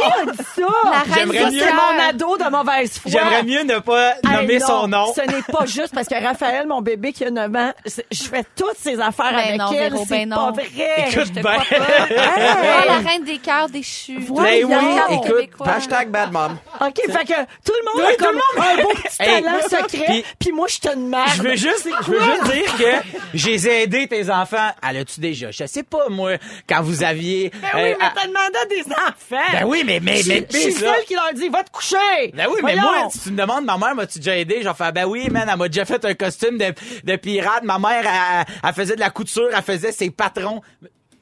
[0.57, 3.11] Ça, La reine J'aimerais du mieux- c'est mon ado de mauvaise foi.
[3.13, 5.13] J'aimerais mieux ne pas Hey, nommer non, son nom.
[5.15, 8.25] Ce n'est pas juste parce que Raphaël, mon bébé qui a 9 ans, c'est- je
[8.25, 9.93] fais toutes ses affaires Ben avec non, elle.
[9.93, 10.53] Véro, c'est ben pas non.
[10.53, 10.67] vrai.
[11.07, 11.59] Écoute Je te ben.
[11.61, 11.85] crois pas.
[12.15, 12.51] Hey!
[12.83, 14.19] Oh, la reine des cœurs déchus.
[14.27, 14.69] Voyons.
[14.69, 14.79] Ben
[15.11, 15.69] oui, écoute.
[15.69, 16.57] Hashtag bad mom.
[16.81, 17.35] OK, fait que
[17.65, 18.79] tout le monde Oui, a tout comme le monde.
[18.79, 19.43] un beau petit Hey.
[19.43, 21.31] talent secret, Puis- puis moi, je te une merde.
[21.37, 24.71] Je veux juste, je veux juste dire que j'ai aidé tes enfants.
[24.83, 25.51] Allais-tu déjà?
[25.51, 26.33] Je sais pas, moi,
[26.69, 27.51] quand vous aviez...
[27.51, 29.53] Ben oui, euh, mais t'as demandé à des enfants.
[29.53, 31.97] Ben oui, mais, mais, mais, je suis celle qui leur dit, va te coucher.
[32.35, 34.61] Ben oui, mais moi, si tu me demandes, ma mère, m'as-tu déjà aidé?
[34.63, 36.73] Je vais faire, ben oui, man, elle m'a déjà fait un costume de,
[37.05, 37.63] de pirate.
[37.65, 40.61] Ma mère, elle, elle faisait de la couture, elle faisait ses patrons.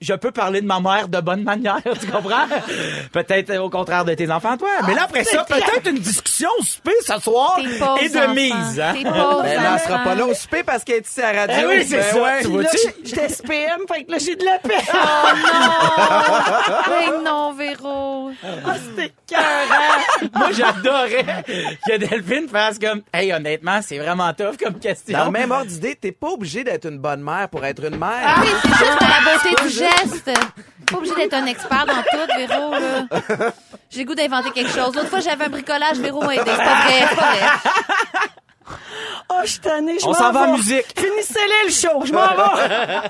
[0.03, 2.47] Je peux parler de ma mère de bonne manière, tu comprends?
[3.13, 4.69] peut-être au contraire de tes enfants, toi.
[4.87, 7.59] Mais là, après ça, peut-être une discussion au souper ce soir
[8.01, 8.35] et de enfants.
[8.35, 8.81] mise.
[8.81, 8.95] Hein?
[8.95, 11.69] Tes Ben, elle sera pas là au souper parce qu'elle est ici à la radio.
[11.69, 12.23] Ben oui, c'est Ben ça.
[12.23, 12.43] ouais.
[12.43, 14.81] Tu j'étais SPM, fait que là, j'ai de la peine.
[16.89, 18.31] Ben non, Véro.
[18.67, 19.41] Ah, c'était cœur.
[20.35, 21.25] Moi, j'adorais
[21.87, 25.17] que Delphine fasse comme, hey, honnêtement, c'est vraiment tough comme question.
[25.19, 27.97] Dans le même ordre d'idée, t'es pas obligé d'être une bonne mère pour être une
[27.99, 28.11] mère.
[28.25, 29.92] Ah oui, c'est juste la beauté du geste.
[30.87, 33.53] Pas obligé d'être un expert dans tout, Véro, là.
[33.91, 34.95] J'ai le goût d'inventer quelque chose.
[34.95, 36.45] L'autre fois, j'avais un bricolage, Véro m'a aidé.
[36.47, 37.47] C'est pas vrai, c'est pas vrai.
[39.31, 40.87] Oh, je suis tannée, je On m'en s'en va en musique.
[40.97, 43.09] Finissez-les le show, je m'en vais.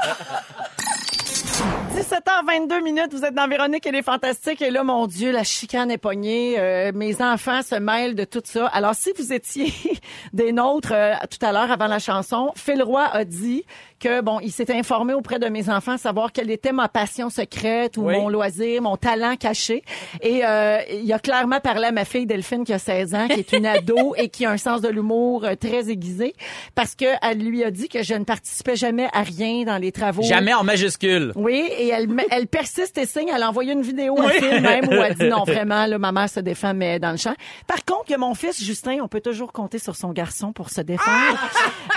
[2.00, 4.62] 17h22 minutes, vous êtes dans Véronique et les Fantastiques.
[4.62, 6.58] Et là, mon Dieu, la chicane est pognée.
[6.58, 8.66] Euh, mes enfants se mêlent de tout ça.
[8.68, 9.72] Alors, si vous étiez
[10.32, 13.64] des nôtres euh, tout à l'heure avant la chanson, Phil Roy a dit
[14.02, 17.96] que, bon, il s'était informé auprès de mes enfants savoir quelle était ma passion secrète
[17.96, 18.14] ou Oui.
[18.16, 19.84] mon loisir, mon talent caché.
[20.20, 23.38] Et euh, il a clairement parlé à ma fille Delphine qui a 16 ans, qui
[23.38, 26.34] est une ado et qui a un sens de l'humour euh, très aiguisé
[26.74, 29.92] parce que elle lui a dit que je ne participais jamais à rien dans les
[29.92, 30.22] travaux.
[30.22, 31.32] Jamais en majuscule.
[31.36, 33.30] Oui, et elle, elle persiste et signe.
[33.32, 34.32] Elle a envoyé une vidéo à Oui.
[34.32, 37.16] Phil même où elle dit non, vraiment, là, ma mère se défend, mais dans le
[37.18, 37.34] champ.
[37.68, 40.80] Par contre, que mon fils, Justin, on peut toujours compter sur son garçon pour se
[40.80, 41.38] défendre.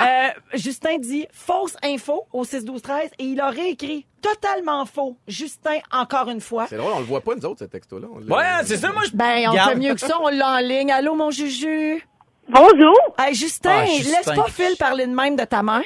[0.01, 5.17] Euh, Justin dit fausse info au 6-12-13 et il aurait écrit totalement faux.
[5.27, 6.65] Justin, encore une fois.
[6.67, 8.07] C'est drôle, on le voit pas, nous autres, ce texto-là.
[8.07, 9.15] Ouais, c'est ça, moi, je...
[9.15, 10.91] Ben, on fait mieux que ça, on l'a en ligne.
[10.91, 12.03] Allô, mon Juju?
[12.49, 12.95] Bonjour.
[13.17, 14.17] Hey, Justin, Ah, Justin.
[14.17, 15.81] laisse pas Phil parler de même de ta mère.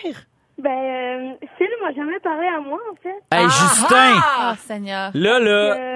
[0.58, 3.16] Ben, euh, Phil m'a jamais parlé à moi, en fait.
[3.32, 4.14] Hey, Justin!
[4.38, 5.12] Ah, Seigneur.
[5.14, 5.50] Là, là,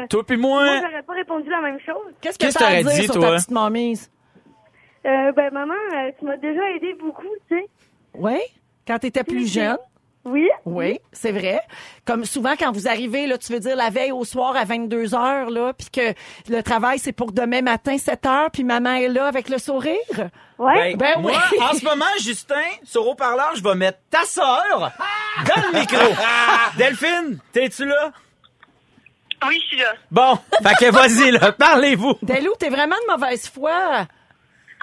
[0.04, 2.14] Euh, toi puis Moi, moi, j'aurais pas répondu la même chose.
[2.22, 3.30] Qu'est-ce que Qu'est-ce t'as à t'aurais dire dit, sur toi?
[3.32, 4.10] ta petite mamise?
[5.06, 5.74] Euh, ben, maman,
[6.18, 7.66] tu m'as déjà aidé beaucoup, tu sais.
[8.14, 8.38] Oui?
[8.88, 9.78] Quand t'étais plus jeune?
[10.26, 10.50] Oui.
[10.66, 11.60] Oui, c'est vrai.
[12.06, 15.14] Comme souvent, quand vous arrivez, là, tu veux dire la veille au soir à 22
[15.16, 16.14] heures, là, puis que
[16.50, 19.98] le travail, c'est pour demain matin, 7 heures, puis maman est là avec le sourire?
[20.58, 20.96] Ouais.
[20.96, 21.58] ben, Ben moi, oui.
[21.62, 24.92] en ce moment, Justin, sur haut-parleur, je vais mettre ta sœur
[25.46, 25.98] dans le micro.
[26.78, 28.12] Delphine, t'es-tu là?
[29.46, 29.94] Oui, je suis là.
[30.10, 32.16] Bon, fait que vas-y, là, parlez-vous.
[32.22, 34.08] Delou, t'es vraiment de mauvaise foi.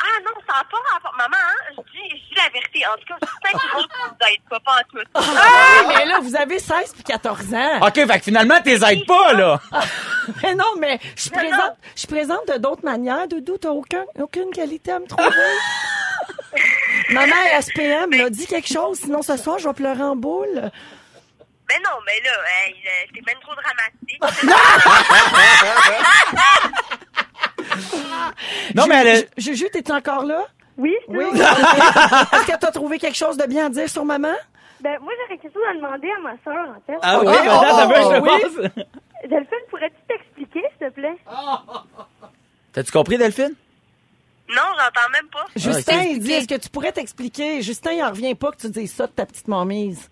[0.02, 1.14] Ah non, ça n'a pas rapport.
[1.16, 2.86] Maman, hein, je dis, je dis la vérité.
[2.86, 5.04] En tout cas, c'est que vous vous aide pas, pas en tout.
[5.14, 7.86] Ah, mais là, vous avez 16 puis 14 ans.
[7.86, 9.60] OK, fait que finalement, t'es aides pas, là.
[10.42, 13.26] Mais non, mais je présente, je présente de d'autres manières.
[13.26, 15.28] Doudou, t'as aucun, aucune qualité à me trouver.
[17.10, 20.70] Maman SPM là, dis quelque chose, sinon ce soir, je vais pleurer en boule.
[21.68, 22.30] Mais non, mais là,
[22.64, 24.20] hey, là, t'es même trop dramatique.
[28.74, 30.46] Non, mais elle Ju- Juju, t'es encore là?
[30.76, 31.24] Oui, Oui.
[31.32, 31.40] oui.
[31.40, 34.32] Est-ce que t'as trouvé quelque chose de bien à dire sur maman?
[34.80, 36.98] Ben, moi, j'aurais quelque chose à demander à ma soeur, en fait.
[37.02, 38.30] Ah oui, Ah, madame, ah, ça veut, je ah, oui.
[38.40, 39.30] pense.
[39.30, 41.16] Delphine, pourrais-tu t'expliquer, s'il te plaît?
[42.72, 43.54] T'as-tu compris, Delphine?
[44.48, 45.46] Non, j'entends même pas.
[45.54, 46.06] Justin, ok.
[46.12, 47.60] il dit, est-ce que tu pourrais t'expliquer?
[47.62, 50.08] Justin, il en revient pas que tu dises ça de ta petite mamise.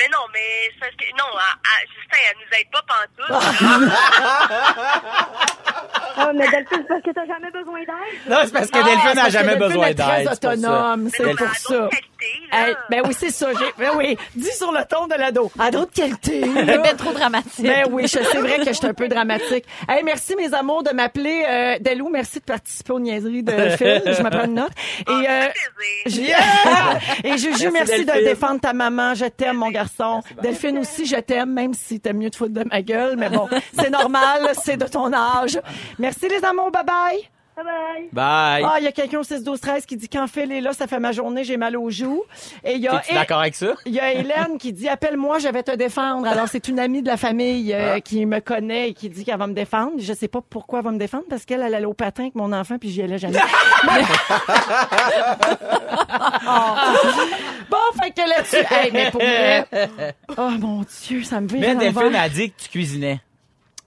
[0.00, 3.34] Mais non, mais c'est parce que, non, à- à- Justin, elle nous aide pas pantoute.
[6.20, 8.28] Ah, mais Delphine, c'est parce que t'as jamais besoin d'aide.
[8.28, 10.28] Non, c'est parce que Ah, Delphine n'a jamais Delphine besoin est très d'aide.
[10.32, 10.68] c'est pour ça.
[10.68, 11.74] autonome, c'est pour elle a ça.
[11.74, 12.68] d'autres qualités, là.
[12.68, 13.46] Hey, ben oui, c'est ça.
[13.52, 15.52] J'ai, ben oui, dis sur le ton de l'ado.
[15.58, 16.40] À d'autres qualités.
[16.42, 17.64] C'est ben trop dramatique.
[17.64, 19.64] Ben oui, je- c'est vrai que je suis un peu dramatique.
[19.88, 21.44] Hey, merci mes amours de m'appeler.
[21.48, 24.02] Euh, Delou, merci de participer aux niaiseries de Phil.
[24.04, 24.72] Je me prends une note.
[25.08, 25.46] Et, euh,
[26.04, 26.36] plaisir.
[27.22, 29.14] j'ai- Et Juju, merci, Merci, de défendre ta maman.
[29.14, 29.87] Je t'aime, mon garçon.
[30.42, 33.16] Delphine aussi, je t'aime, même si t'aimes mieux te foutre de ma gueule.
[33.16, 33.48] Mais bon,
[33.78, 35.58] c'est normal, c'est de ton âge.
[35.98, 37.18] Merci les amours, bye bye.
[37.56, 38.08] Bye bye.
[38.12, 38.64] Bye.
[38.64, 40.72] Ah, il y a quelqu'un au 6 12 13 qui dit quand Phil est là,
[40.72, 42.22] ça fait ma journée, j'ai mal aux joues.
[42.62, 43.74] Et il y a d'accord avec ça?
[43.84, 46.28] il y a Hélène qui dit appelle-moi, je vais te défendre.
[46.28, 48.00] Alors c'est une amie de la famille euh, Ah.
[48.00, 49.94] qui me connaît et qui dit qu'elle va me défendre.
[49.98, 52.36] Je sais pas pourquoi elle va me défendre parce qu'elle elle allait au patin avec
[52.36, 53.40] mon enfant puis j'y allais jamais.
[58.64, 59.66] fait là-dessus, hey, mais pour vrai,
[60.38, 63.20] oh mon Dieu, ça me vient Mais Delphine a dit que tu cuisinais.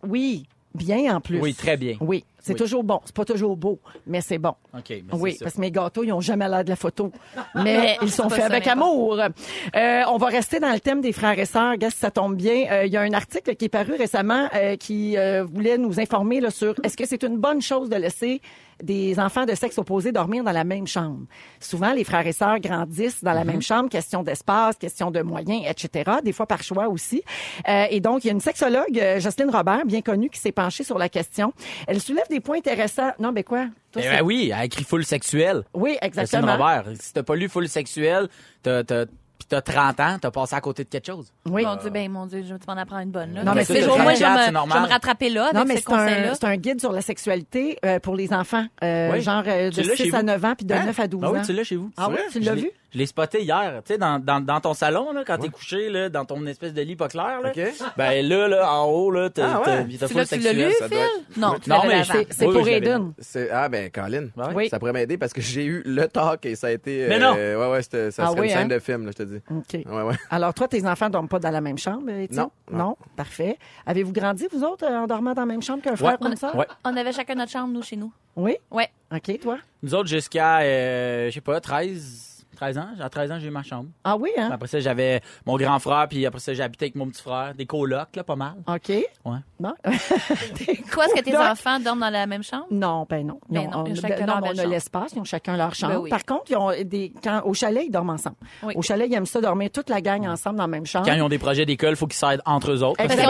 [0.04, 1.40] Oui, bien en plus.
[1.40, 1.96] Oui, très bien.
[2.00, 2.60] Oui, c'est Oui.
[2.60, 3.00] toujours bon.
[3.06, 4.56] C'est pas toujours beau, mais c'est bon.
[4.76, 7.12] OK, mais Oui, parce que mes gâteaux, ils ont jamais l'air de la photo.
[7.56, 9.20] Mais ils sont faits avec amour.
[9.20, 11.78] Euh, on va rester dans le thème des frères et sœurs.
[11.78, 12.66] Gars, si ça tombe bien.
[12.72, 16.00] Euh, Il y a un article qui est paru récemment euh, qui euh, voulait nous
[16.00, 18.42] informer là, sur est-ce que c'est une bonne chose de laisser
[18.84, 21.26] des enfants de sexe opposé dormir dans la même chambre.
[21.60, 25.64] Souvent, les frères et sœurs grandissent dans la même chambre, question d'espace, question de moyens,
[25.68, 26.12] etc.
[26.24, 27.24] Des fois par choix aussi.
[27.68, 30.52] Euh, et donc, il y a une sexologue, euh, Jocelyne Robert, bien connue, qui s'est
[30.52, 31.54] penchée sur la question.
[31.88, 33.12] Elle soulève des points intéressants.
[33.20, 33.68] Non, mais quoi?
[33.92, 35.64] Toi, Eh ben oui, elle a écrit full sexuel.
[35.74, 36.54] Oui, exactement.
[36.54, 36.86] Robert.
[37.00, 38.30] Si t'as pas lu full sexuel,
[38.64, 38.84] t'as,
[39.42, 41.32] pis t'as 30 ans, t'as passé à côté de quelque chose.
[41.50, 41.66] Oui.
[41.66, 43.34] Mon Dieu, ben mon Dieu, je vais t'en apprendre une bonne.
[43.34, 43.44] Là?
[43.44, 44.78] Non, mais Fait c'est au moins, je vais 34, me, c'est je normal.
[44.82, 47.78] vais me rattraper là Non, mais ces c'est un, c'est un guide sur la sexualité
[47.86, 49.22] euh, pour les enfants, euh, Oui.
[49.22, 50.26] genre euh, de l'as chez 6 à vous?
[50.26, 50.86] 9 ans, puis de Hein?
[50.86, 51.42] 9 à 12 Ah oui, ans.
[51.46, 51.92] tu l'as chez vous.
[51.98, 52.70] Ah oui, tu l'as vu?
[52.94, 55.90] Je l'ai spoté hier, tu sais, dans, dans, dans ton salon, là, quand t'es couché,
[55.90, 57.50] là, dans ton espèce de lit pas clair, là.
[57.52, 57.62] OK.
[57.96, 59.98] Ben là, là, en haut, là, t'as, Ah ouais?
[59.98, 60.58] t'as, full sexuel.
[60.58, 61.08] lu, ça doit Phil?
[61.30, 62.04] être- Non, tu Non, mais.
[62.04, 63.14] C'est Oui, pour Aiden.
[63.52, 64.28] Ah, ben, Colin.
[64.54, 64.68] Oui.
[64.68, 67.06] Ça pourrait m'aider parce que j'ai eu le talk et ça a été.
[67.08, 67.62] Mais euh, non.
[67.62, 68.76] Ouais, ouais, c'était- ça Ah serait oui, une scène hein?
[68.76, 69.42] de film, là, je te dis.
[69.50, 69.86] OK.
[69.90, 70.16] Ouais, ouais.
[70.30, 72.48] Alors, toi, tes enfants dorment pas dans la même chambre, Étienne?
[72.72, 72.98] Non, non.
[73.16, 73.58] Parfait.
[73.86, 76.56] Avez-vous grandi, vous autres, euh, en dormant dans la même chambre qu'un frère sœur?
[76.58, 76.68] Ouais.
[76.84, 78.12] on avait chacun notre chambre, nous, chez nous.
[78.36, 78.58] Oui?
[78.70, 78.90] Ouais.
[79.14, 79.58] OK, toi?
[79.84, 82.31] Nous autres, jusqu'à, euh, je sais pas, 13,
[82.62, 82.88] 13 ans.
[83.00, 83.90] À 13 ans, j'ai eu ma chambre.
[84.04, 84.50] Ah oui, hein?
[84.52, 87.54] Après ça, j'avais mon grand frère, puis après ça, habité avec mon petit frère.
[87.56, 88.54] Des colocs, là, pas mal.
[88.68, 88.90] OK.
[88.90, 89.38] Ouais.
[89.60, 89.74] Bon.
[89.84, 92.68] Toi, est-ce que tes enfants dorment dans la même chambre?
[92.70, 93.40] Non, ben non.
[93.50, 94.74] Ben non, on, ils ont chacun ben leur non, belle on a chambre.
[94.74, 95.94] l'espace, ils ont chacun leur chambre.
[95.94, 96.10] Ben oui.
[96.12, 98.36] Par contre, ils ont des, quand, au chalet, ils dorment ensemble.
[98.62, 98.74] Oui.
[98.76, 101.08] Au chalet, ils aiment ça dormir toute la gang ensemble dans la même chambre.
[101.08, 103.02] Quand ils ont des projets d'école, faut qu'ils s'aident entre eux autres.
[103.10, 103.26] C'est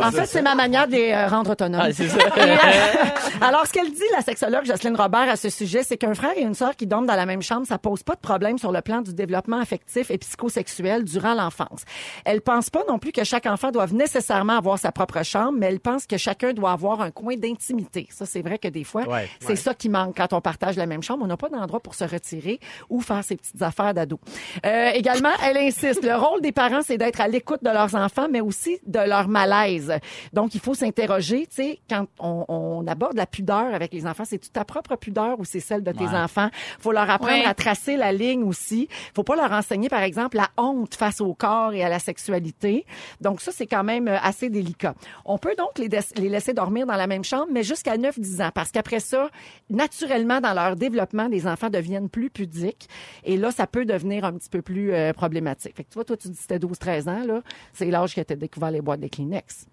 [0.00, 1.92] En fait, c'est ma manière de les euh, rendre autonomes.
[1.92, 2.18] C'est ça.
[3.42, 6.42] Alors, ce qu'elle dit, la sexologue Jocelyne Robert, à ce sujet, c'est qu'un frère et
[6.42, 8.80] une sœur qui dorment dans la même chambre, ça pose pas de problème sur le
[8.80, 11.82] plan du développement affectif et psychosexuel durant l'enfance.
[12.24, 15.66] Elle pense pas non plus que chaque enfant doive nécessairement avoir sa propre chambre, mais
[15.66, 18.06] elle pense que chacun doit avoir un coin d'intimité.
[18.10, 19.28] Ça, c'est vrai que des fois, Ouais.
[19.40, 21.24] c'est ça qui manque quand on partage la même chambre.
[21.24, 24.18] On n'a pas d'endroit pour se retirer ou faire ses petites affaires d'ado.
[24.66, 28.28] Euh, également, elle insiste, le rôle des parents, c'est d'être à l'écoute de leurs enfants,
[28.30, 29.92] mais aussi de leur malaise.
[30.32, 34.24] Donc, il faut s'interroger, tu sais, quand on, on aborde la pudeur avec les enfants,
[34.26, 36.14] c'est ta propre pudeur ou c'est celle de tes Ouais.
[36.16, 36.48] enfants?
[36.80, 37.44] faut leur apprendre Ouais.
[37.44, 38.88] à tracer la ligne aussi.
[39.14, 42.86] faut pas leur enseigner, par exemple, la honte face au corps et à la sexualité.
[43.20, 44.94] Donc, ça, c'est quand même euh, assez délicat.
[45.24, 48.50] On peut donc les, les laisser dormir dans la même chambre, mais jusqu'à 9-10 ans,
[48.54, 49.30] parce qu'après ça,
[49.70, 52.88] naturellement, dans leur développement, les enfants deviennent plus pudiques.
[53.24, 55.76] Et là, ça peut devenir un petit peu plus euh, problématique.
[55.76, 57.42] Fait que tu vois, toi, tu dis que c'était 12-13 ans, là.
[57.72, 59.66] C'est l'âge que tu as découvert les boîtes des Kleenex.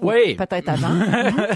[0.00, 0.34] Oui.
[0.34, 0.88] Peut-être avant.
[0.98, 1.48] Mhm.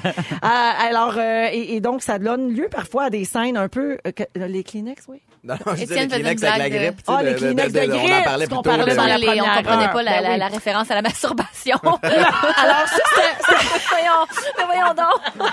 [0.43, 3.97] Ah, alors, euh, et, et donc, ça donne lieu parfois à des scènes un peu...
[4.07, 5.21] euh, que- les Kleenex, oui?
[5.45, 7.01] Non, non, je disais Étienne les Kleenex avec la grippe.
[7.09, 8.63] Ah, les de- de- Kleenex de de- On en grippe, parlait plus tôt.
[8.63, 9.93] parlait de- dans la Désolée, on comprenait heure.
[9.93, 10.39] pas la, Ben la- oui.
[10.39, 11.77] la référence à la masturbation.
[11.83, 14.27] Alors, ça, c'était- voyons,
[14.59, 15.21] mais voyons donc.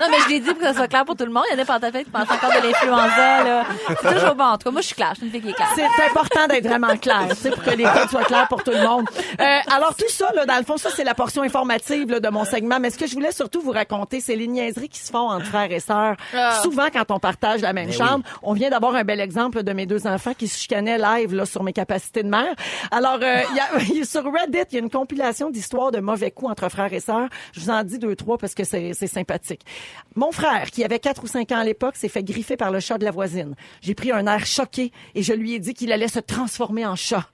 [0.00, 1.44] non, mais je l'ai dit pour que ça soit clair pour tout le monde.
[1.50, 3.64] Il y en a tête qui pensent encore de l'influenza, là.
[4.02, 4.44] C'est toujours bon.
[4.44, 5.10] En tout cas, moi, je suis claire.
[5.14, 5.68] Je suis une fille qui est claire.
[5.74, 8.70] C'est important d'être vraiment clair, tu sais, pour que les codes soient clairs pour tout
[8.72, 9.08] le monde.
[9.40, 12.28] Euh, alors tout ça, là, dans le fond, ça c'est la portion informative là, de
[12.28, 12.78] mon segment.
[12.80, 15.46] Mais ce que je voulais surtout vous raconter, c'est les niaiseries qui se font entre
[15.46, 16.16] frères et sœurs.
[16.34, 16.60] Ah.
[16.62, 19.86] Souvent, quand on partage la même chambre, on vient d'avoir un bel exemple de mes
[19.86, 22.54] deux enfants qui se chicanaient live là, sur mes capacités de mère.
[22.90, 25.50] Alors, euh, il y a, il y a- sur Reddit, il y a une compilation
[25.50, 27.28] d'histoires de mauvais coups entre frères et sœurs.
[27.52, 29.62] Je vous en dis deux, trois parce que c'est c'est sympathique.
[30.14, 32.80] Mon frère, qui avait quatre ou cinq ans à l'époque, s'est fait griffer par le
[32.80, 33.54] chat de la voisine.
[33.82, 36.96] J'ai pris un air choqué et je lui ai dit qu'il allait se transformer en
[36.96, 37.24] chat.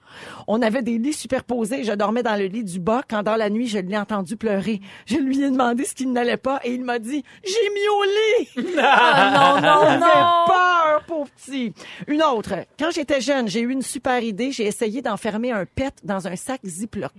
[0.47, 3.37] On avait des lits superposés et je dormais dans le lit du bas quand dans
[3.37, 4.81] la nuit, je l'ai entendu pleurer.
[5.07, 8.03] Je lui ai demandé ce qu'il n'allait pas et il m'a dit «J'ai mis au
[8.05, 10.45] lit!» Ah, non, non, J'avais non.
[10.47, 11.73] peur, pauvre petit.
[12.07, 12.55] Une autre.
[12.79, 14.53] Quand j'étais jeune, j'ai eu une super idée.
[14.53, 17.13] J'ai essayé d'enfermer un pet dans un sac Ziploc.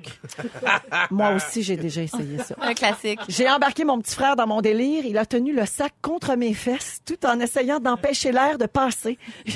[1.12, 2.56] Moi aussi, j'ai déjà essayé ça.
[2.62, 3.20] Un classique.
[3.28, 5.06] J'ai embarqué mon petit frère dans mon délire.
[5.06, 9.18] Il a tenu le sac contre mes fesses tout en essayant d'empêcher l'air de passer.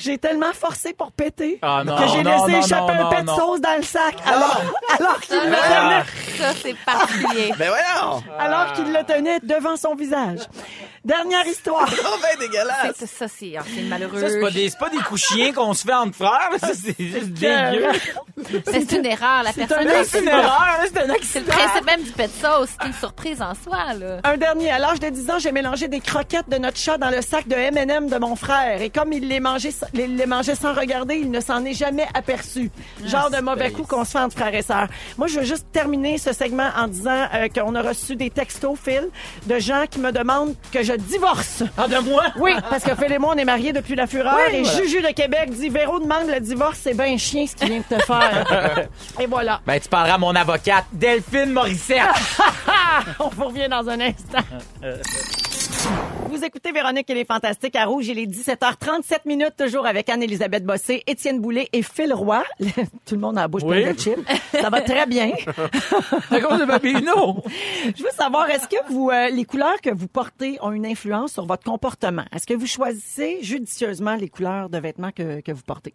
[0.00, 3.10] J'ai tellement forcé pour péter Ah, non, que j'ai non, laissé non, échapper non, un
[3.10, 4.62] pet de sauce dans le sac alors,
[4.98, 7.52] alors qu'il le Ah, tenait, Ça, c'est particulier.
[7.58, 8.22] Ben voyons!
[8.38, 10.40] alors qu'il le tenait devant son visage.
[11.04, 11.88] Dernière histoire.
[11.90, 12.94] Oh, ben dégueulasse!
[12.96, 14.20] C'est- Ça, c'est ah, c'est malheureux.
[14.20, 16.50] Ça, c'est pas des, c'est pas des coups chiens qu'on se fait entre frères.
[16.60, 17.86] Ça, c'est juste dégueu.
[18.66, 19.42] C'est une erreur.
[19.42, 19.86] La personne.
[19.88, 21.44] un C'est une erreur, c'est un C'est accident.
[21.46, 22.68] le principe même du pet de sauce.
[22.80, 24.18] C'est une surprise en soi, là.
[24.24, 24.70] Un dernier.
[24.70, 27.48] À l'âge de 10 ans, j'ai mélangé des croquettes de notre chat dans le sac
[27.48, 28.80] de M&M de mon frère.
[28.82, 32.06] Et comme il les mangeait, il les mangeait sans regarder, il ne s'en est jamais
[32.14, 32.70] aperçu.
[33.04, 34.88] Genre de mauvais coup qu'on se fait entre frères et sœurs.
[35.18, 38.78] Moi, je veux juste terminer ce segment en disant euh, qu'on a reçu des textos,
[38.82, 39.08] Phil,
[39.46, 41.62] de gens qui me demandent que je divorce.
[41.76, 42.24] Ah, de moi?
[42.38, 44.36] Oui, parce que Phil et moi, on est mariés depuis la fureur.
[44.48, 44.78] Oui, et voilà.
[44.78, 47.96] Juju de Québec dit Véro demande le divorce, c'est bien chien ce qu'il vient de
[47.96, 48.88] te faire.
[49.20, 49.60] et voilà.
[49.66, 52.00] Ben, tu parleras à mon avocate, Delphine Morissette.
[53.18, 54.44] On vous revient dans un instant.
[56.30, 58.06] Vous écoutez Véronique et les Fantastiques à Rouge.
[58.06, 62.44] Il est 17h37 minutes, toujours avec Anne-Elisabeth Bossé, Étienne Boulay et Phil Roy.
[63.04, 63.82] Tout le monde a la bouche Oui.
[63.82, 64.16] pleine de chill.
[64.52, 65.32] Ça va très bien.
[66.30, 67.42] À cause de Babino.
[67.96, 71.32] Je veux savoir, est-ce que vous, euh, les couleurs que vous portez ont une influence
[71.32, 72.24] sur votre comportement?
[72.32, 75.94] Est-ce que vous choisissez judicieusement les couleurs de vêtements que, que vous portez?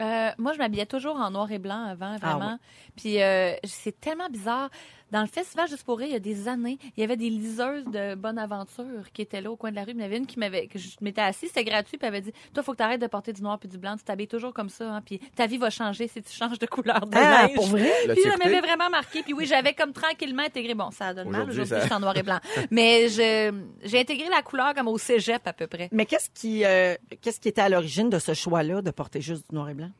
[0.00, 2.58] Euh, moi, je m'habillais toujours en noir et blanc avant, Ah vraiment.
[2.96, 4.70] Puis euh, c'est tellement bizarre.
[5.10, 7.30] Dans le festival Juste pour rire, il y a des années, il y avait des
[7.30, 9.90] liseuses de bonne aventure qui étaient là au coin de la rue.
[9.92, 12.14] Il y en avait une qui m'avait, que je m'étais assise, c'était gratuit, puis elle
[12.14, 14.04] avait dit, toi, faut que tu arrêtes de porter du noir puis du blanc, tu
[14.04, 17.06] t'habilles toujours comme ça, hein, puis ta vie va changer si tu changes de couleur
[17.06, 17.54] de Ah, linge.
[17.54, 17.90] pour vrai?
[18.08, 19.22] Puis ça m'avait vraiment marqué.
[19.22, 20.74] Puis oui, j'avais comme tranquillement intégré.
[20.74, 21.42] Bon, ça donne mal.
[21.42, 22.38] Aujourd'hui, Aujourd'hui, ça- je suis en noir et blanc.
[22.70, 25.88] Mais je, j'ai intégré la couleur comme au cégep à peu près.
[25.92, 29.44] Mais qu'est-ce qui, euh, qu'est-ce qui était à l'origine de ce choix-là de porter juste
[29.50, 29.90] du noir et blanc?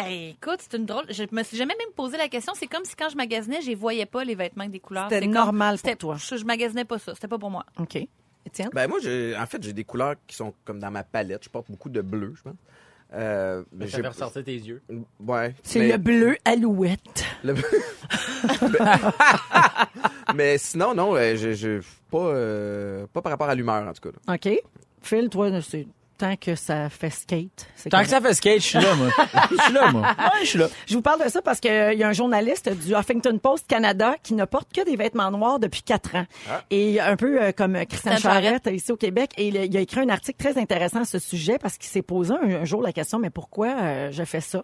[0.00, 1.04] Hey, écoute, c'est une drôle.
[1.10, 2.52] Je me suis jamais même posé la question.
[2.54, 5.04] C'est comme si quand je magasinais, je voyais pas les vêtements avec des couleurs.
[5.08, 6.16] C'était C'est comme- normal pour c'était- toi.
[6.18, 7.14] Je, je magasinais pas ça.
[7.14, 7.64] C'était pas pour moi.
[7.80, 7.98] OK.
[8.46, 8.70] Étienne?
[8.72, 11.42] Ben moi, en fait, j'ai des couleurs qui sont comme dans ma palette.
[11.44, 12.54] Je porte beaucoup de bleu, je pense.
[13.14, 14.82] Euh, mais Je j'ai- vais faire sortir tes yeux.
[15.18, 15.54] Ouais.
[15.64, 17.24] C'est mais- le bleu alouette.
[17.42, 17.54] le-
[20.34, 21.80] mais sinon, non, euh, je, je
[22.10, 24.16] pas, euh, pas par rapport à l'humeur, en tout cas.
[24.26, 24.34] là.
[24.34, 24.60] OK.
[25.02, 25.86] Phil, toi, c'est
[26.18, 27.68] tant que ça fait skate.
[27.90, 29.08] Tant que ça fait skate, je suis là, moi.
[29.50, 30.02] Je suis là, moi.
[30.02, 30.68] Ouais, je suis là.
[30.86, 34.16] Je vous parle de ça parce qu'il y a un journaliste du Huffington Post Canada
[34.22, 36.26] qui ne porte que des vêtements noirs depuis quatre ans.
[36.70, 39.30] Et un peu euh, comme Christian Charette ici au Québec.
[39.36, 42.02] Et il, il a écrit un article très intéressant à ce sujet parce qu'il s'est
[42.02, 44.58] posé un, un jour la question, mais pourquoi euh, je fais ça?
[44.58, 44.62] Euh,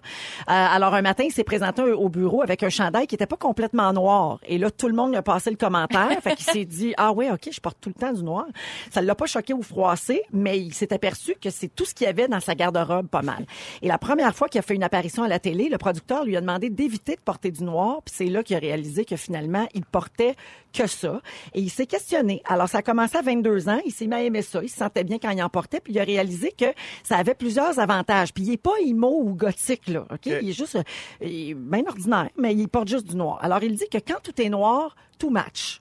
[0.49, 3.93] alors, un matin, il s'est présenté au bureau avec un chandail qui était pas complètement
[3.93, 4.41] noir.
[4.47, 6.11] Et là, tout le monde lui a passé le commentaire.
[6.23, 8.47] fait qu'il s'est dit, ah ouais, OK, je porte tout le temps du noir.
[8.91, 12.07] Ça l'a pas choqué ou froissé, mais il s'est aperçu que c'est tout ce qu'il
[12.07, 13.47] y avait dans sa garde-robe, pas mal.
[13.83, 16.37] Et la première fois qu'il a fait une apparition à la télé, le producteur lui
[16.37, 19.67] a demandé d'éviter de porter du noir, puis c'est là qu'il a réalisé que finalement,
[19.75, 20.35] il portait
[20.73, 21.21] que ça.
[21.55, 22.43] Et il s'est questionné.
[22.47, 24.77] Alors, ça a commencé à 22 ans, il s'est mis à aimer ça, il se
[24.77, 26.67] sentait bien quand il en portait, puis il a réalisé que
[27.03, 28.33] ça avait plusieurs avantages.
[28.33, 30.27] Puis il est pas emo ou gothique, là, OK?
[30.27, 30.83] Il est juste, euh,
[31.21, 33.39] il est bien ordinaire, mais il porte juste du noir.
[33.43, 35.81] Alors, il dit que quand tout est noir, tout match.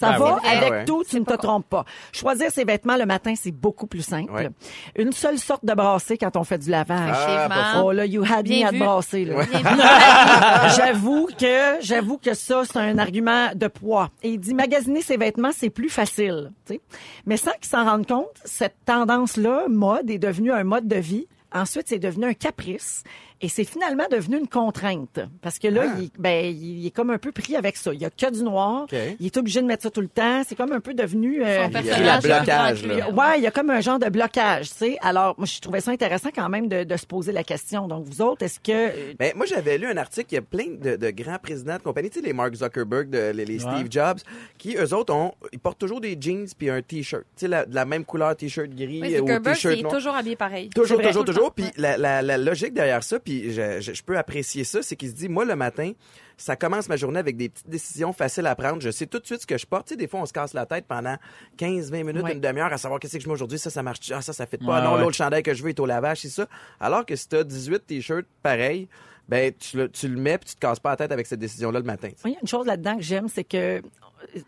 [0.00, 0.34] Ça Ah va?
[0.42, 0.48] oui.
[0.48, 0.84] avec Ah ouais.
[0.86, 1.84] tout, tu ne te trompes pas.
[2.10, 4.32] Choisir ses vêtements le matin, c'est beaucoup plus simple.
[4.32, 4.48] Ouais.
[4.96, 7.14] Une seule sorte de brassée quand on fait du lavage.
[7.14, 7.82] Ah.
[7.84, 9.26] Oh là, you had Bien me à brasser,
[10.76, 14.10] j'avoue que j'avoue que ça c'est un argument de poids.
[14.22, 16.80] Et il dit magasiner ses vêtements c'est plus facile, tu sais.
[17.26, 20.96] Mais sans qu'ils s'en rendent compte, cette tendance là mode est devenue un mode de
[20.96, 21.26] vie.
[21.52, 23.02] Ensuite, c'est devenu un caprice
[23.40, 25.98] et c'est finalement devenu une contrainte parce que là, Ah.
[26.00, 27.92] il, ben, il est comme un peu pris avec ça.
[27.94, 28.86] Il y a que du noir.
[29.18, 30.42] Il est obligé de mettre ça tout le temps.
[30.46, 31.42] C'est comme un peu devenu.
[31.44, 33.10] euh, Son Il y a blocage, là.
[33.10, 34.98] Ouais, il y a comme un genre de blocage, tu sais.
[35.00, 37.88] Alors, moi, je trouvais ça intéressant quand même de, de se poser la question.
[37.88, 38.70] Donc, vous autres, est-ce que...
[38.72, 41.76] euh, Ben, moi, j'avais lu un article, il y a plein de, de grands présidents
[41.76, 44.18] de compagnie, tu sais, les Mark Zuckerberg, de- les, les Steve Jobs,
[44.58, 47.22] qui, eux autres, ont, ils portent toujours des jeans puis un T-shirt.
[47.36, 49.82] Tu sais, la, de la même couleur T-shirt gris Oui, ou Zuckerberg, T-shirt il est
[49.82, 49.94] noir.
[49.94, 50.68] toujours habillé pareil.
[50.70, 51.52] Toujours, toujours, toujours.
[51.52, 51.72] Puis ouais.
[51.76, 55.08] la, la, la logique derrière ça, puis je, je, je peux apprécier ça, c'est qu'il
[55.08, 55.92] se dit, moi, le matin,
[56.36, 58.80] ça commence ma journée avec des petites décisions faciles à prendre.
[58.80, 59.86] Je sais tout de suite ce que je porte.
[59.88, 61.16] Tu sais, des fois, on se casse la tête pendant
[61.58, 62.32] 15, 20 minutes, Ouais.
[62.32, 63.58] une demi-heure à savoir qu'est-ce que je mets aujourd'hui.
[63.58, 63.98] Ça, ça marche.
[64.14, 64.78] Ah, ça, ça fait pas.
[64.80, 65.00] Ouais, non, ouais.
[65.02, 66.46] l'autre chandail que je veux est au lavage, c'est ça.
[66.80, 68.88] Alors que si t'as 18 t-shirts pareils,
[69.28, 71.38] ben, tu le, tu le mets puis tu te casses pas la tête avec cette
[71.40, 72.08] décision-là le matin.
[72.24, 73.80] Il y a une chose là-dedans que j'aime, c'est que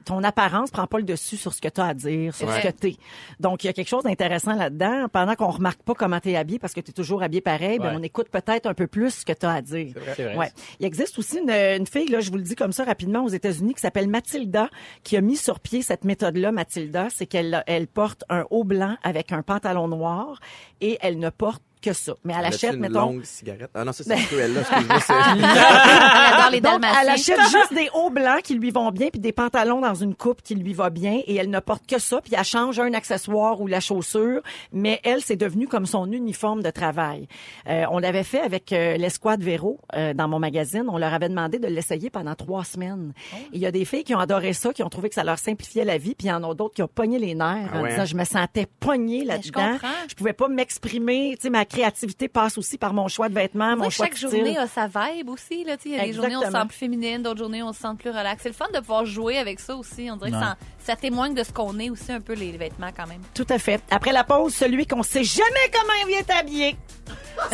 [0.04, 2.60] ton apparence prend pas le dessus sur ce que tu as à dire, sur Ouais.
[2.60, 2.96] ce que tu es.
[3.40, 5.06] Donc, il y a quelque chose d'intéressant là-dedans.
[5.12, 7.78] Pendant qu'on remarque pas comment tu es habillé parce que tu es toujours habillé pareil,
[7.78, 7.96] ben, Ouais.
[7.98, 9.94] on écoute peut-être un peu plus ce que tu as à dire.
[9.96, 10.36] Vrai.
[10.36, 10.50] Ouais.
[10.80, 13.28] Il existe aussi une, une fille, là, je vous le dis comme ça rapidement, aux
[13.28, 14.68] États-Unis, qui s'appelle Mathilda,
[15.02, 18.96] qui a mis sur pied cette méthode-là, Mathilda, c'est qu'elle elle porte un haut blanc
[19.02, 20.38] avec un pantalon noir
[20.80, 22.14] et elle ne porte que ça.
[22.24, 23.00] Mais elle achète, une mettons.
[23.00, 23.70] longue cigarette?
[23.74, 25.00] Ah non, ça, c'est Cruella, excuse-moi.
[25.00, 29.08] c'est- Elle adore les Donc, elle achète juste des hauts blancs qui lui vont bien,
[29.08, 31.98] puis des pantalons dans une coupe qui lui va bien, et elle ne porte que
[31.98, 34.40] ça, puis elle change un accessoire ou la chaussure,
[34.72, 37.26] mais elle, c'est devenu comme son uniforme de travail.
[37.68, 40.84] Euh, on l'avait fait avec euh, l'escouade Véro euh, dans mon magazine.
[40.88, 43.12] On leur avait demandé de l'essayer pendant trois semaines.
[43.52, 45.24] Et Il y a des filles qui ont adoré ça, qui ont trouvé que ça
[45.24, 47.70] leur simplifiait la vie, puis il y en a d'autres qui ont pogné les nerfs
[47.72, 48.04] Ah en disant hein?
[48.04, 49.72] je me sentais pognée je là-dedans.
[49.72, 49.88] comprends.
[50.08, 51.34] Je pouvais pas m'exprimer.
[51.36, 54.12] Tu sais, ma créativité passe aussi par mon choix de vêtements, On mon choix chaque
[54.12, 54.30] de style.
[54.30, 55.64] journée a sa vibe aussi.
[55.64, 57.66] Là, il y a des journées où on se sent plus féminine, d'autres journées où
[57.66, 58.42] on se sent plus relax.
[58.42, 60.08] C'est le fun de pouvoir jouer avec ça aussi.
[60.10, 60.38] On dirait Ouais.
[60.38, 63.20] que ça, ça témoigne de ce qu'on est aussi un peu les vêtements quand même.
[63.34, 63.80] Tout à fait.
[63.90, 66.76] Après la pause, celui qu'on sait jamais comment il vient habillé.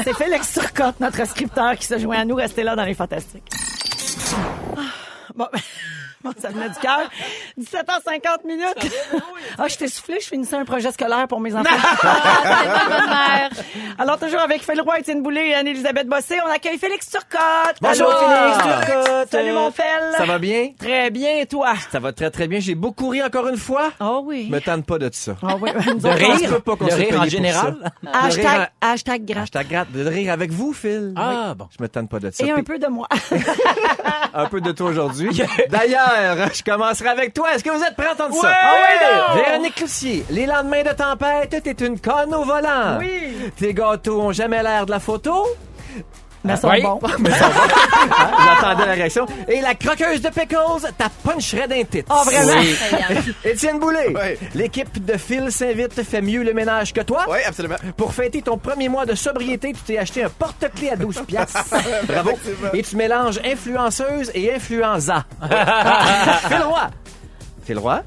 [0.02, 2.34] C'est Félix Turcotte, notre scripteur, qui se joint à nous.
[2.36, 3.44] Restez là dans les Fantastiques.
[4.76, 4.80] Ah,
[5.34, 5.46] Bon,
[6.24, 7.08] bon, ça venait du cœur.
[7.60, 8.92] 17h50 minutes.
[9.58, 11.68] Ah, je t'ai soufflé, je finissais un projet scolaire pour mes enfants.
[13.10, 13.48] Ah.
[13.98, 17.76] Alors, toujours avec Phil Roy, Étienne Boulay et Anne-Elisabeth Bossé, on accueille Félix Turcotte.
[17.80, 19.30] Bonjour, Allô, Félix Turcotte.
[19.30, 19.84] Salut, mon Fel.
[20.16, 20.70] Ça va bien?
[20.78, 21.74] Très bien, et toi?
[21.90, 22.60] Ça va très très bien.
[22.60, 23.90] J'ai beaucoup ri encore une fois.
[24.00, 24.46] Oh oui.
[24.48, 25.36] Je me tente pas de ça.
[25.42, 27.76] Ah oui, nous De rire, peut pas soit rire en pour général?
[28.04, 28.10] ça.
[28.12, 29.42] Hashtag, De hashtag gratte.
[29.44, 29.92] Hashtag gratte.
[29.92, 31.12] De rire avec vous, Phil.
[31.16, 31.68] Ah, bon.
[31.76, 32.44] Je me tente pas de ça.
[32.44, 33.08] Et un peu de moi.
[34.34, 35.42] un peu de toi aujourd'hui.
[35.70, 36.07] D'ailleurs,
[36.54, 37.54] je commencerai avec toi.
[37.54, 38.52] Est-ce que vous êtes prêts à entendre ça?
[38.52, 39.44] Ah donc!
[39.44, 42.98] Véronique Cloutier, les lendemains de tempête, t'es une conne au volant.
[42.98, 43.50] Oui.
[43.56, 45.46] Tes gâteaux ont jamais l'air de la photo.
[46.44, 46.82] Mais sont Oui.
[46.82, 47.00] bons.
[48.00, 49.26] Hein, J'attendais la réaction.
[49.48, 52.06] Et la croqueuse de pickles, ta puncherait d'un titre.
[52.10, 52.60] Ah, vraiment?
[52.60, 53.34] Oui.
[53.44, 54.48] Étienne Boulay, Oui.
[54.54, 57.24] l'équipe de Phil Saint-Vite fait mieux le ménage que toi.
[57.28, 57.76] Oui, absolument.
[57.96, 61.64] Pour fêter ton premier mois de sobriété, tu t'es acheté un porte-clés à 12 piastres.
[62.04, 62.38] Bravo.
[62.72, 65.24] Et tu mélanges influenceuse et influenza.
[66.48, 66.88] Phil Roy.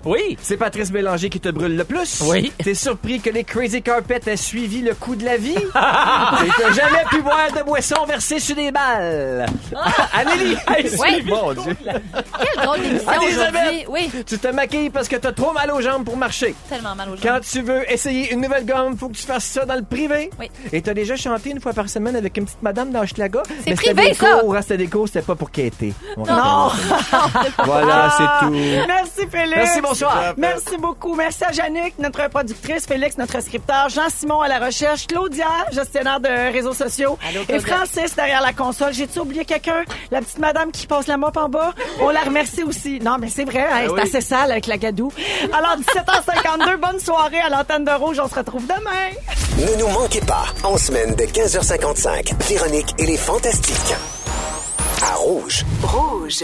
[0.05, 0.37] Oui.
[0.41, 2.21] C'est Patrice Bélanger qui te brûle le plus.
[2.25, 2.51] Oui.
[2.63, 5.55] T'es surpris que les Crazy Carpets aient suivi le coup de la vie.
[5.55, 9.45] Et t'as jamais pu boire de boisson versée sur des balles.
[10.13, 10.55] Amélie.
[10.99, 11.23] Oui.
[11.25, 11.75] Mon Dieu.
[11.83, 13.61] Quelle drôle d'émission Elisabeth.
[13.61, 13.85] aujourd'hui.
[13.89, 16.55] Oui, Tu te maquilles parce que t'as trop mal aux jambes pour marcher.
[16.69, 17.21] tellement mal aux gens.
[17.23, 20.29] Quand tu veux essayer une nouvelle gomme, faut que tu fasses ça dans le privé.
[20.39, 20.49] Oui.
[20.71, 23.43] Et t'as déjà chanté une fois par semaine avec une petite madame dans Hochelaga?
[23.59, 24.41] C'était privé, ça.
[24.43, 25.93] hein, C'était des cours, c'était pas pour quêter.
[26.17, 26.69] On Non!
[26.69, 27.51] rappelle.
[27.65, 28.51] Voilà, c'est tout.
[28.87, 29.50] Merci, Félix.
[29.55, 30.33] Merci, bonsoir.
[30.37, 31.15] Merci beaucoup.
[31.15, 36.51] Merci à Jannick, notre productrice, Félix, notre scripteur, Jean-Simon à la recherche, Claudia, gestionnaire de
[36.51, 37.59] réseaux sociaux, Allô, et.
[37.59, 38.93] Francis derrière la console.
[38.93, 39.83] J'ai-tu oublié quelqu'un?
[40.11, 41.73] La petite madame qui passe la mop en bas?
[41.99, 42.99] On la remercie aussi.
[42.99, 44.01] Non, mais c'est vrai, hein, c'est oui.
[44.01, 45.11] assez sale avec la gadoue.
[45.53, 48.19] Alors, 17h52, bonne soirée à l'antenne de Rouge.
[48.23, 49.11] On se retrouve demain.
[49.57, 53.95] Ne nous manquez pas, en semaine de 15h55, Véronique et les Fantastiques.
[55.03, 55.65] À Rouge.
[55.83, 56.43] Rouge.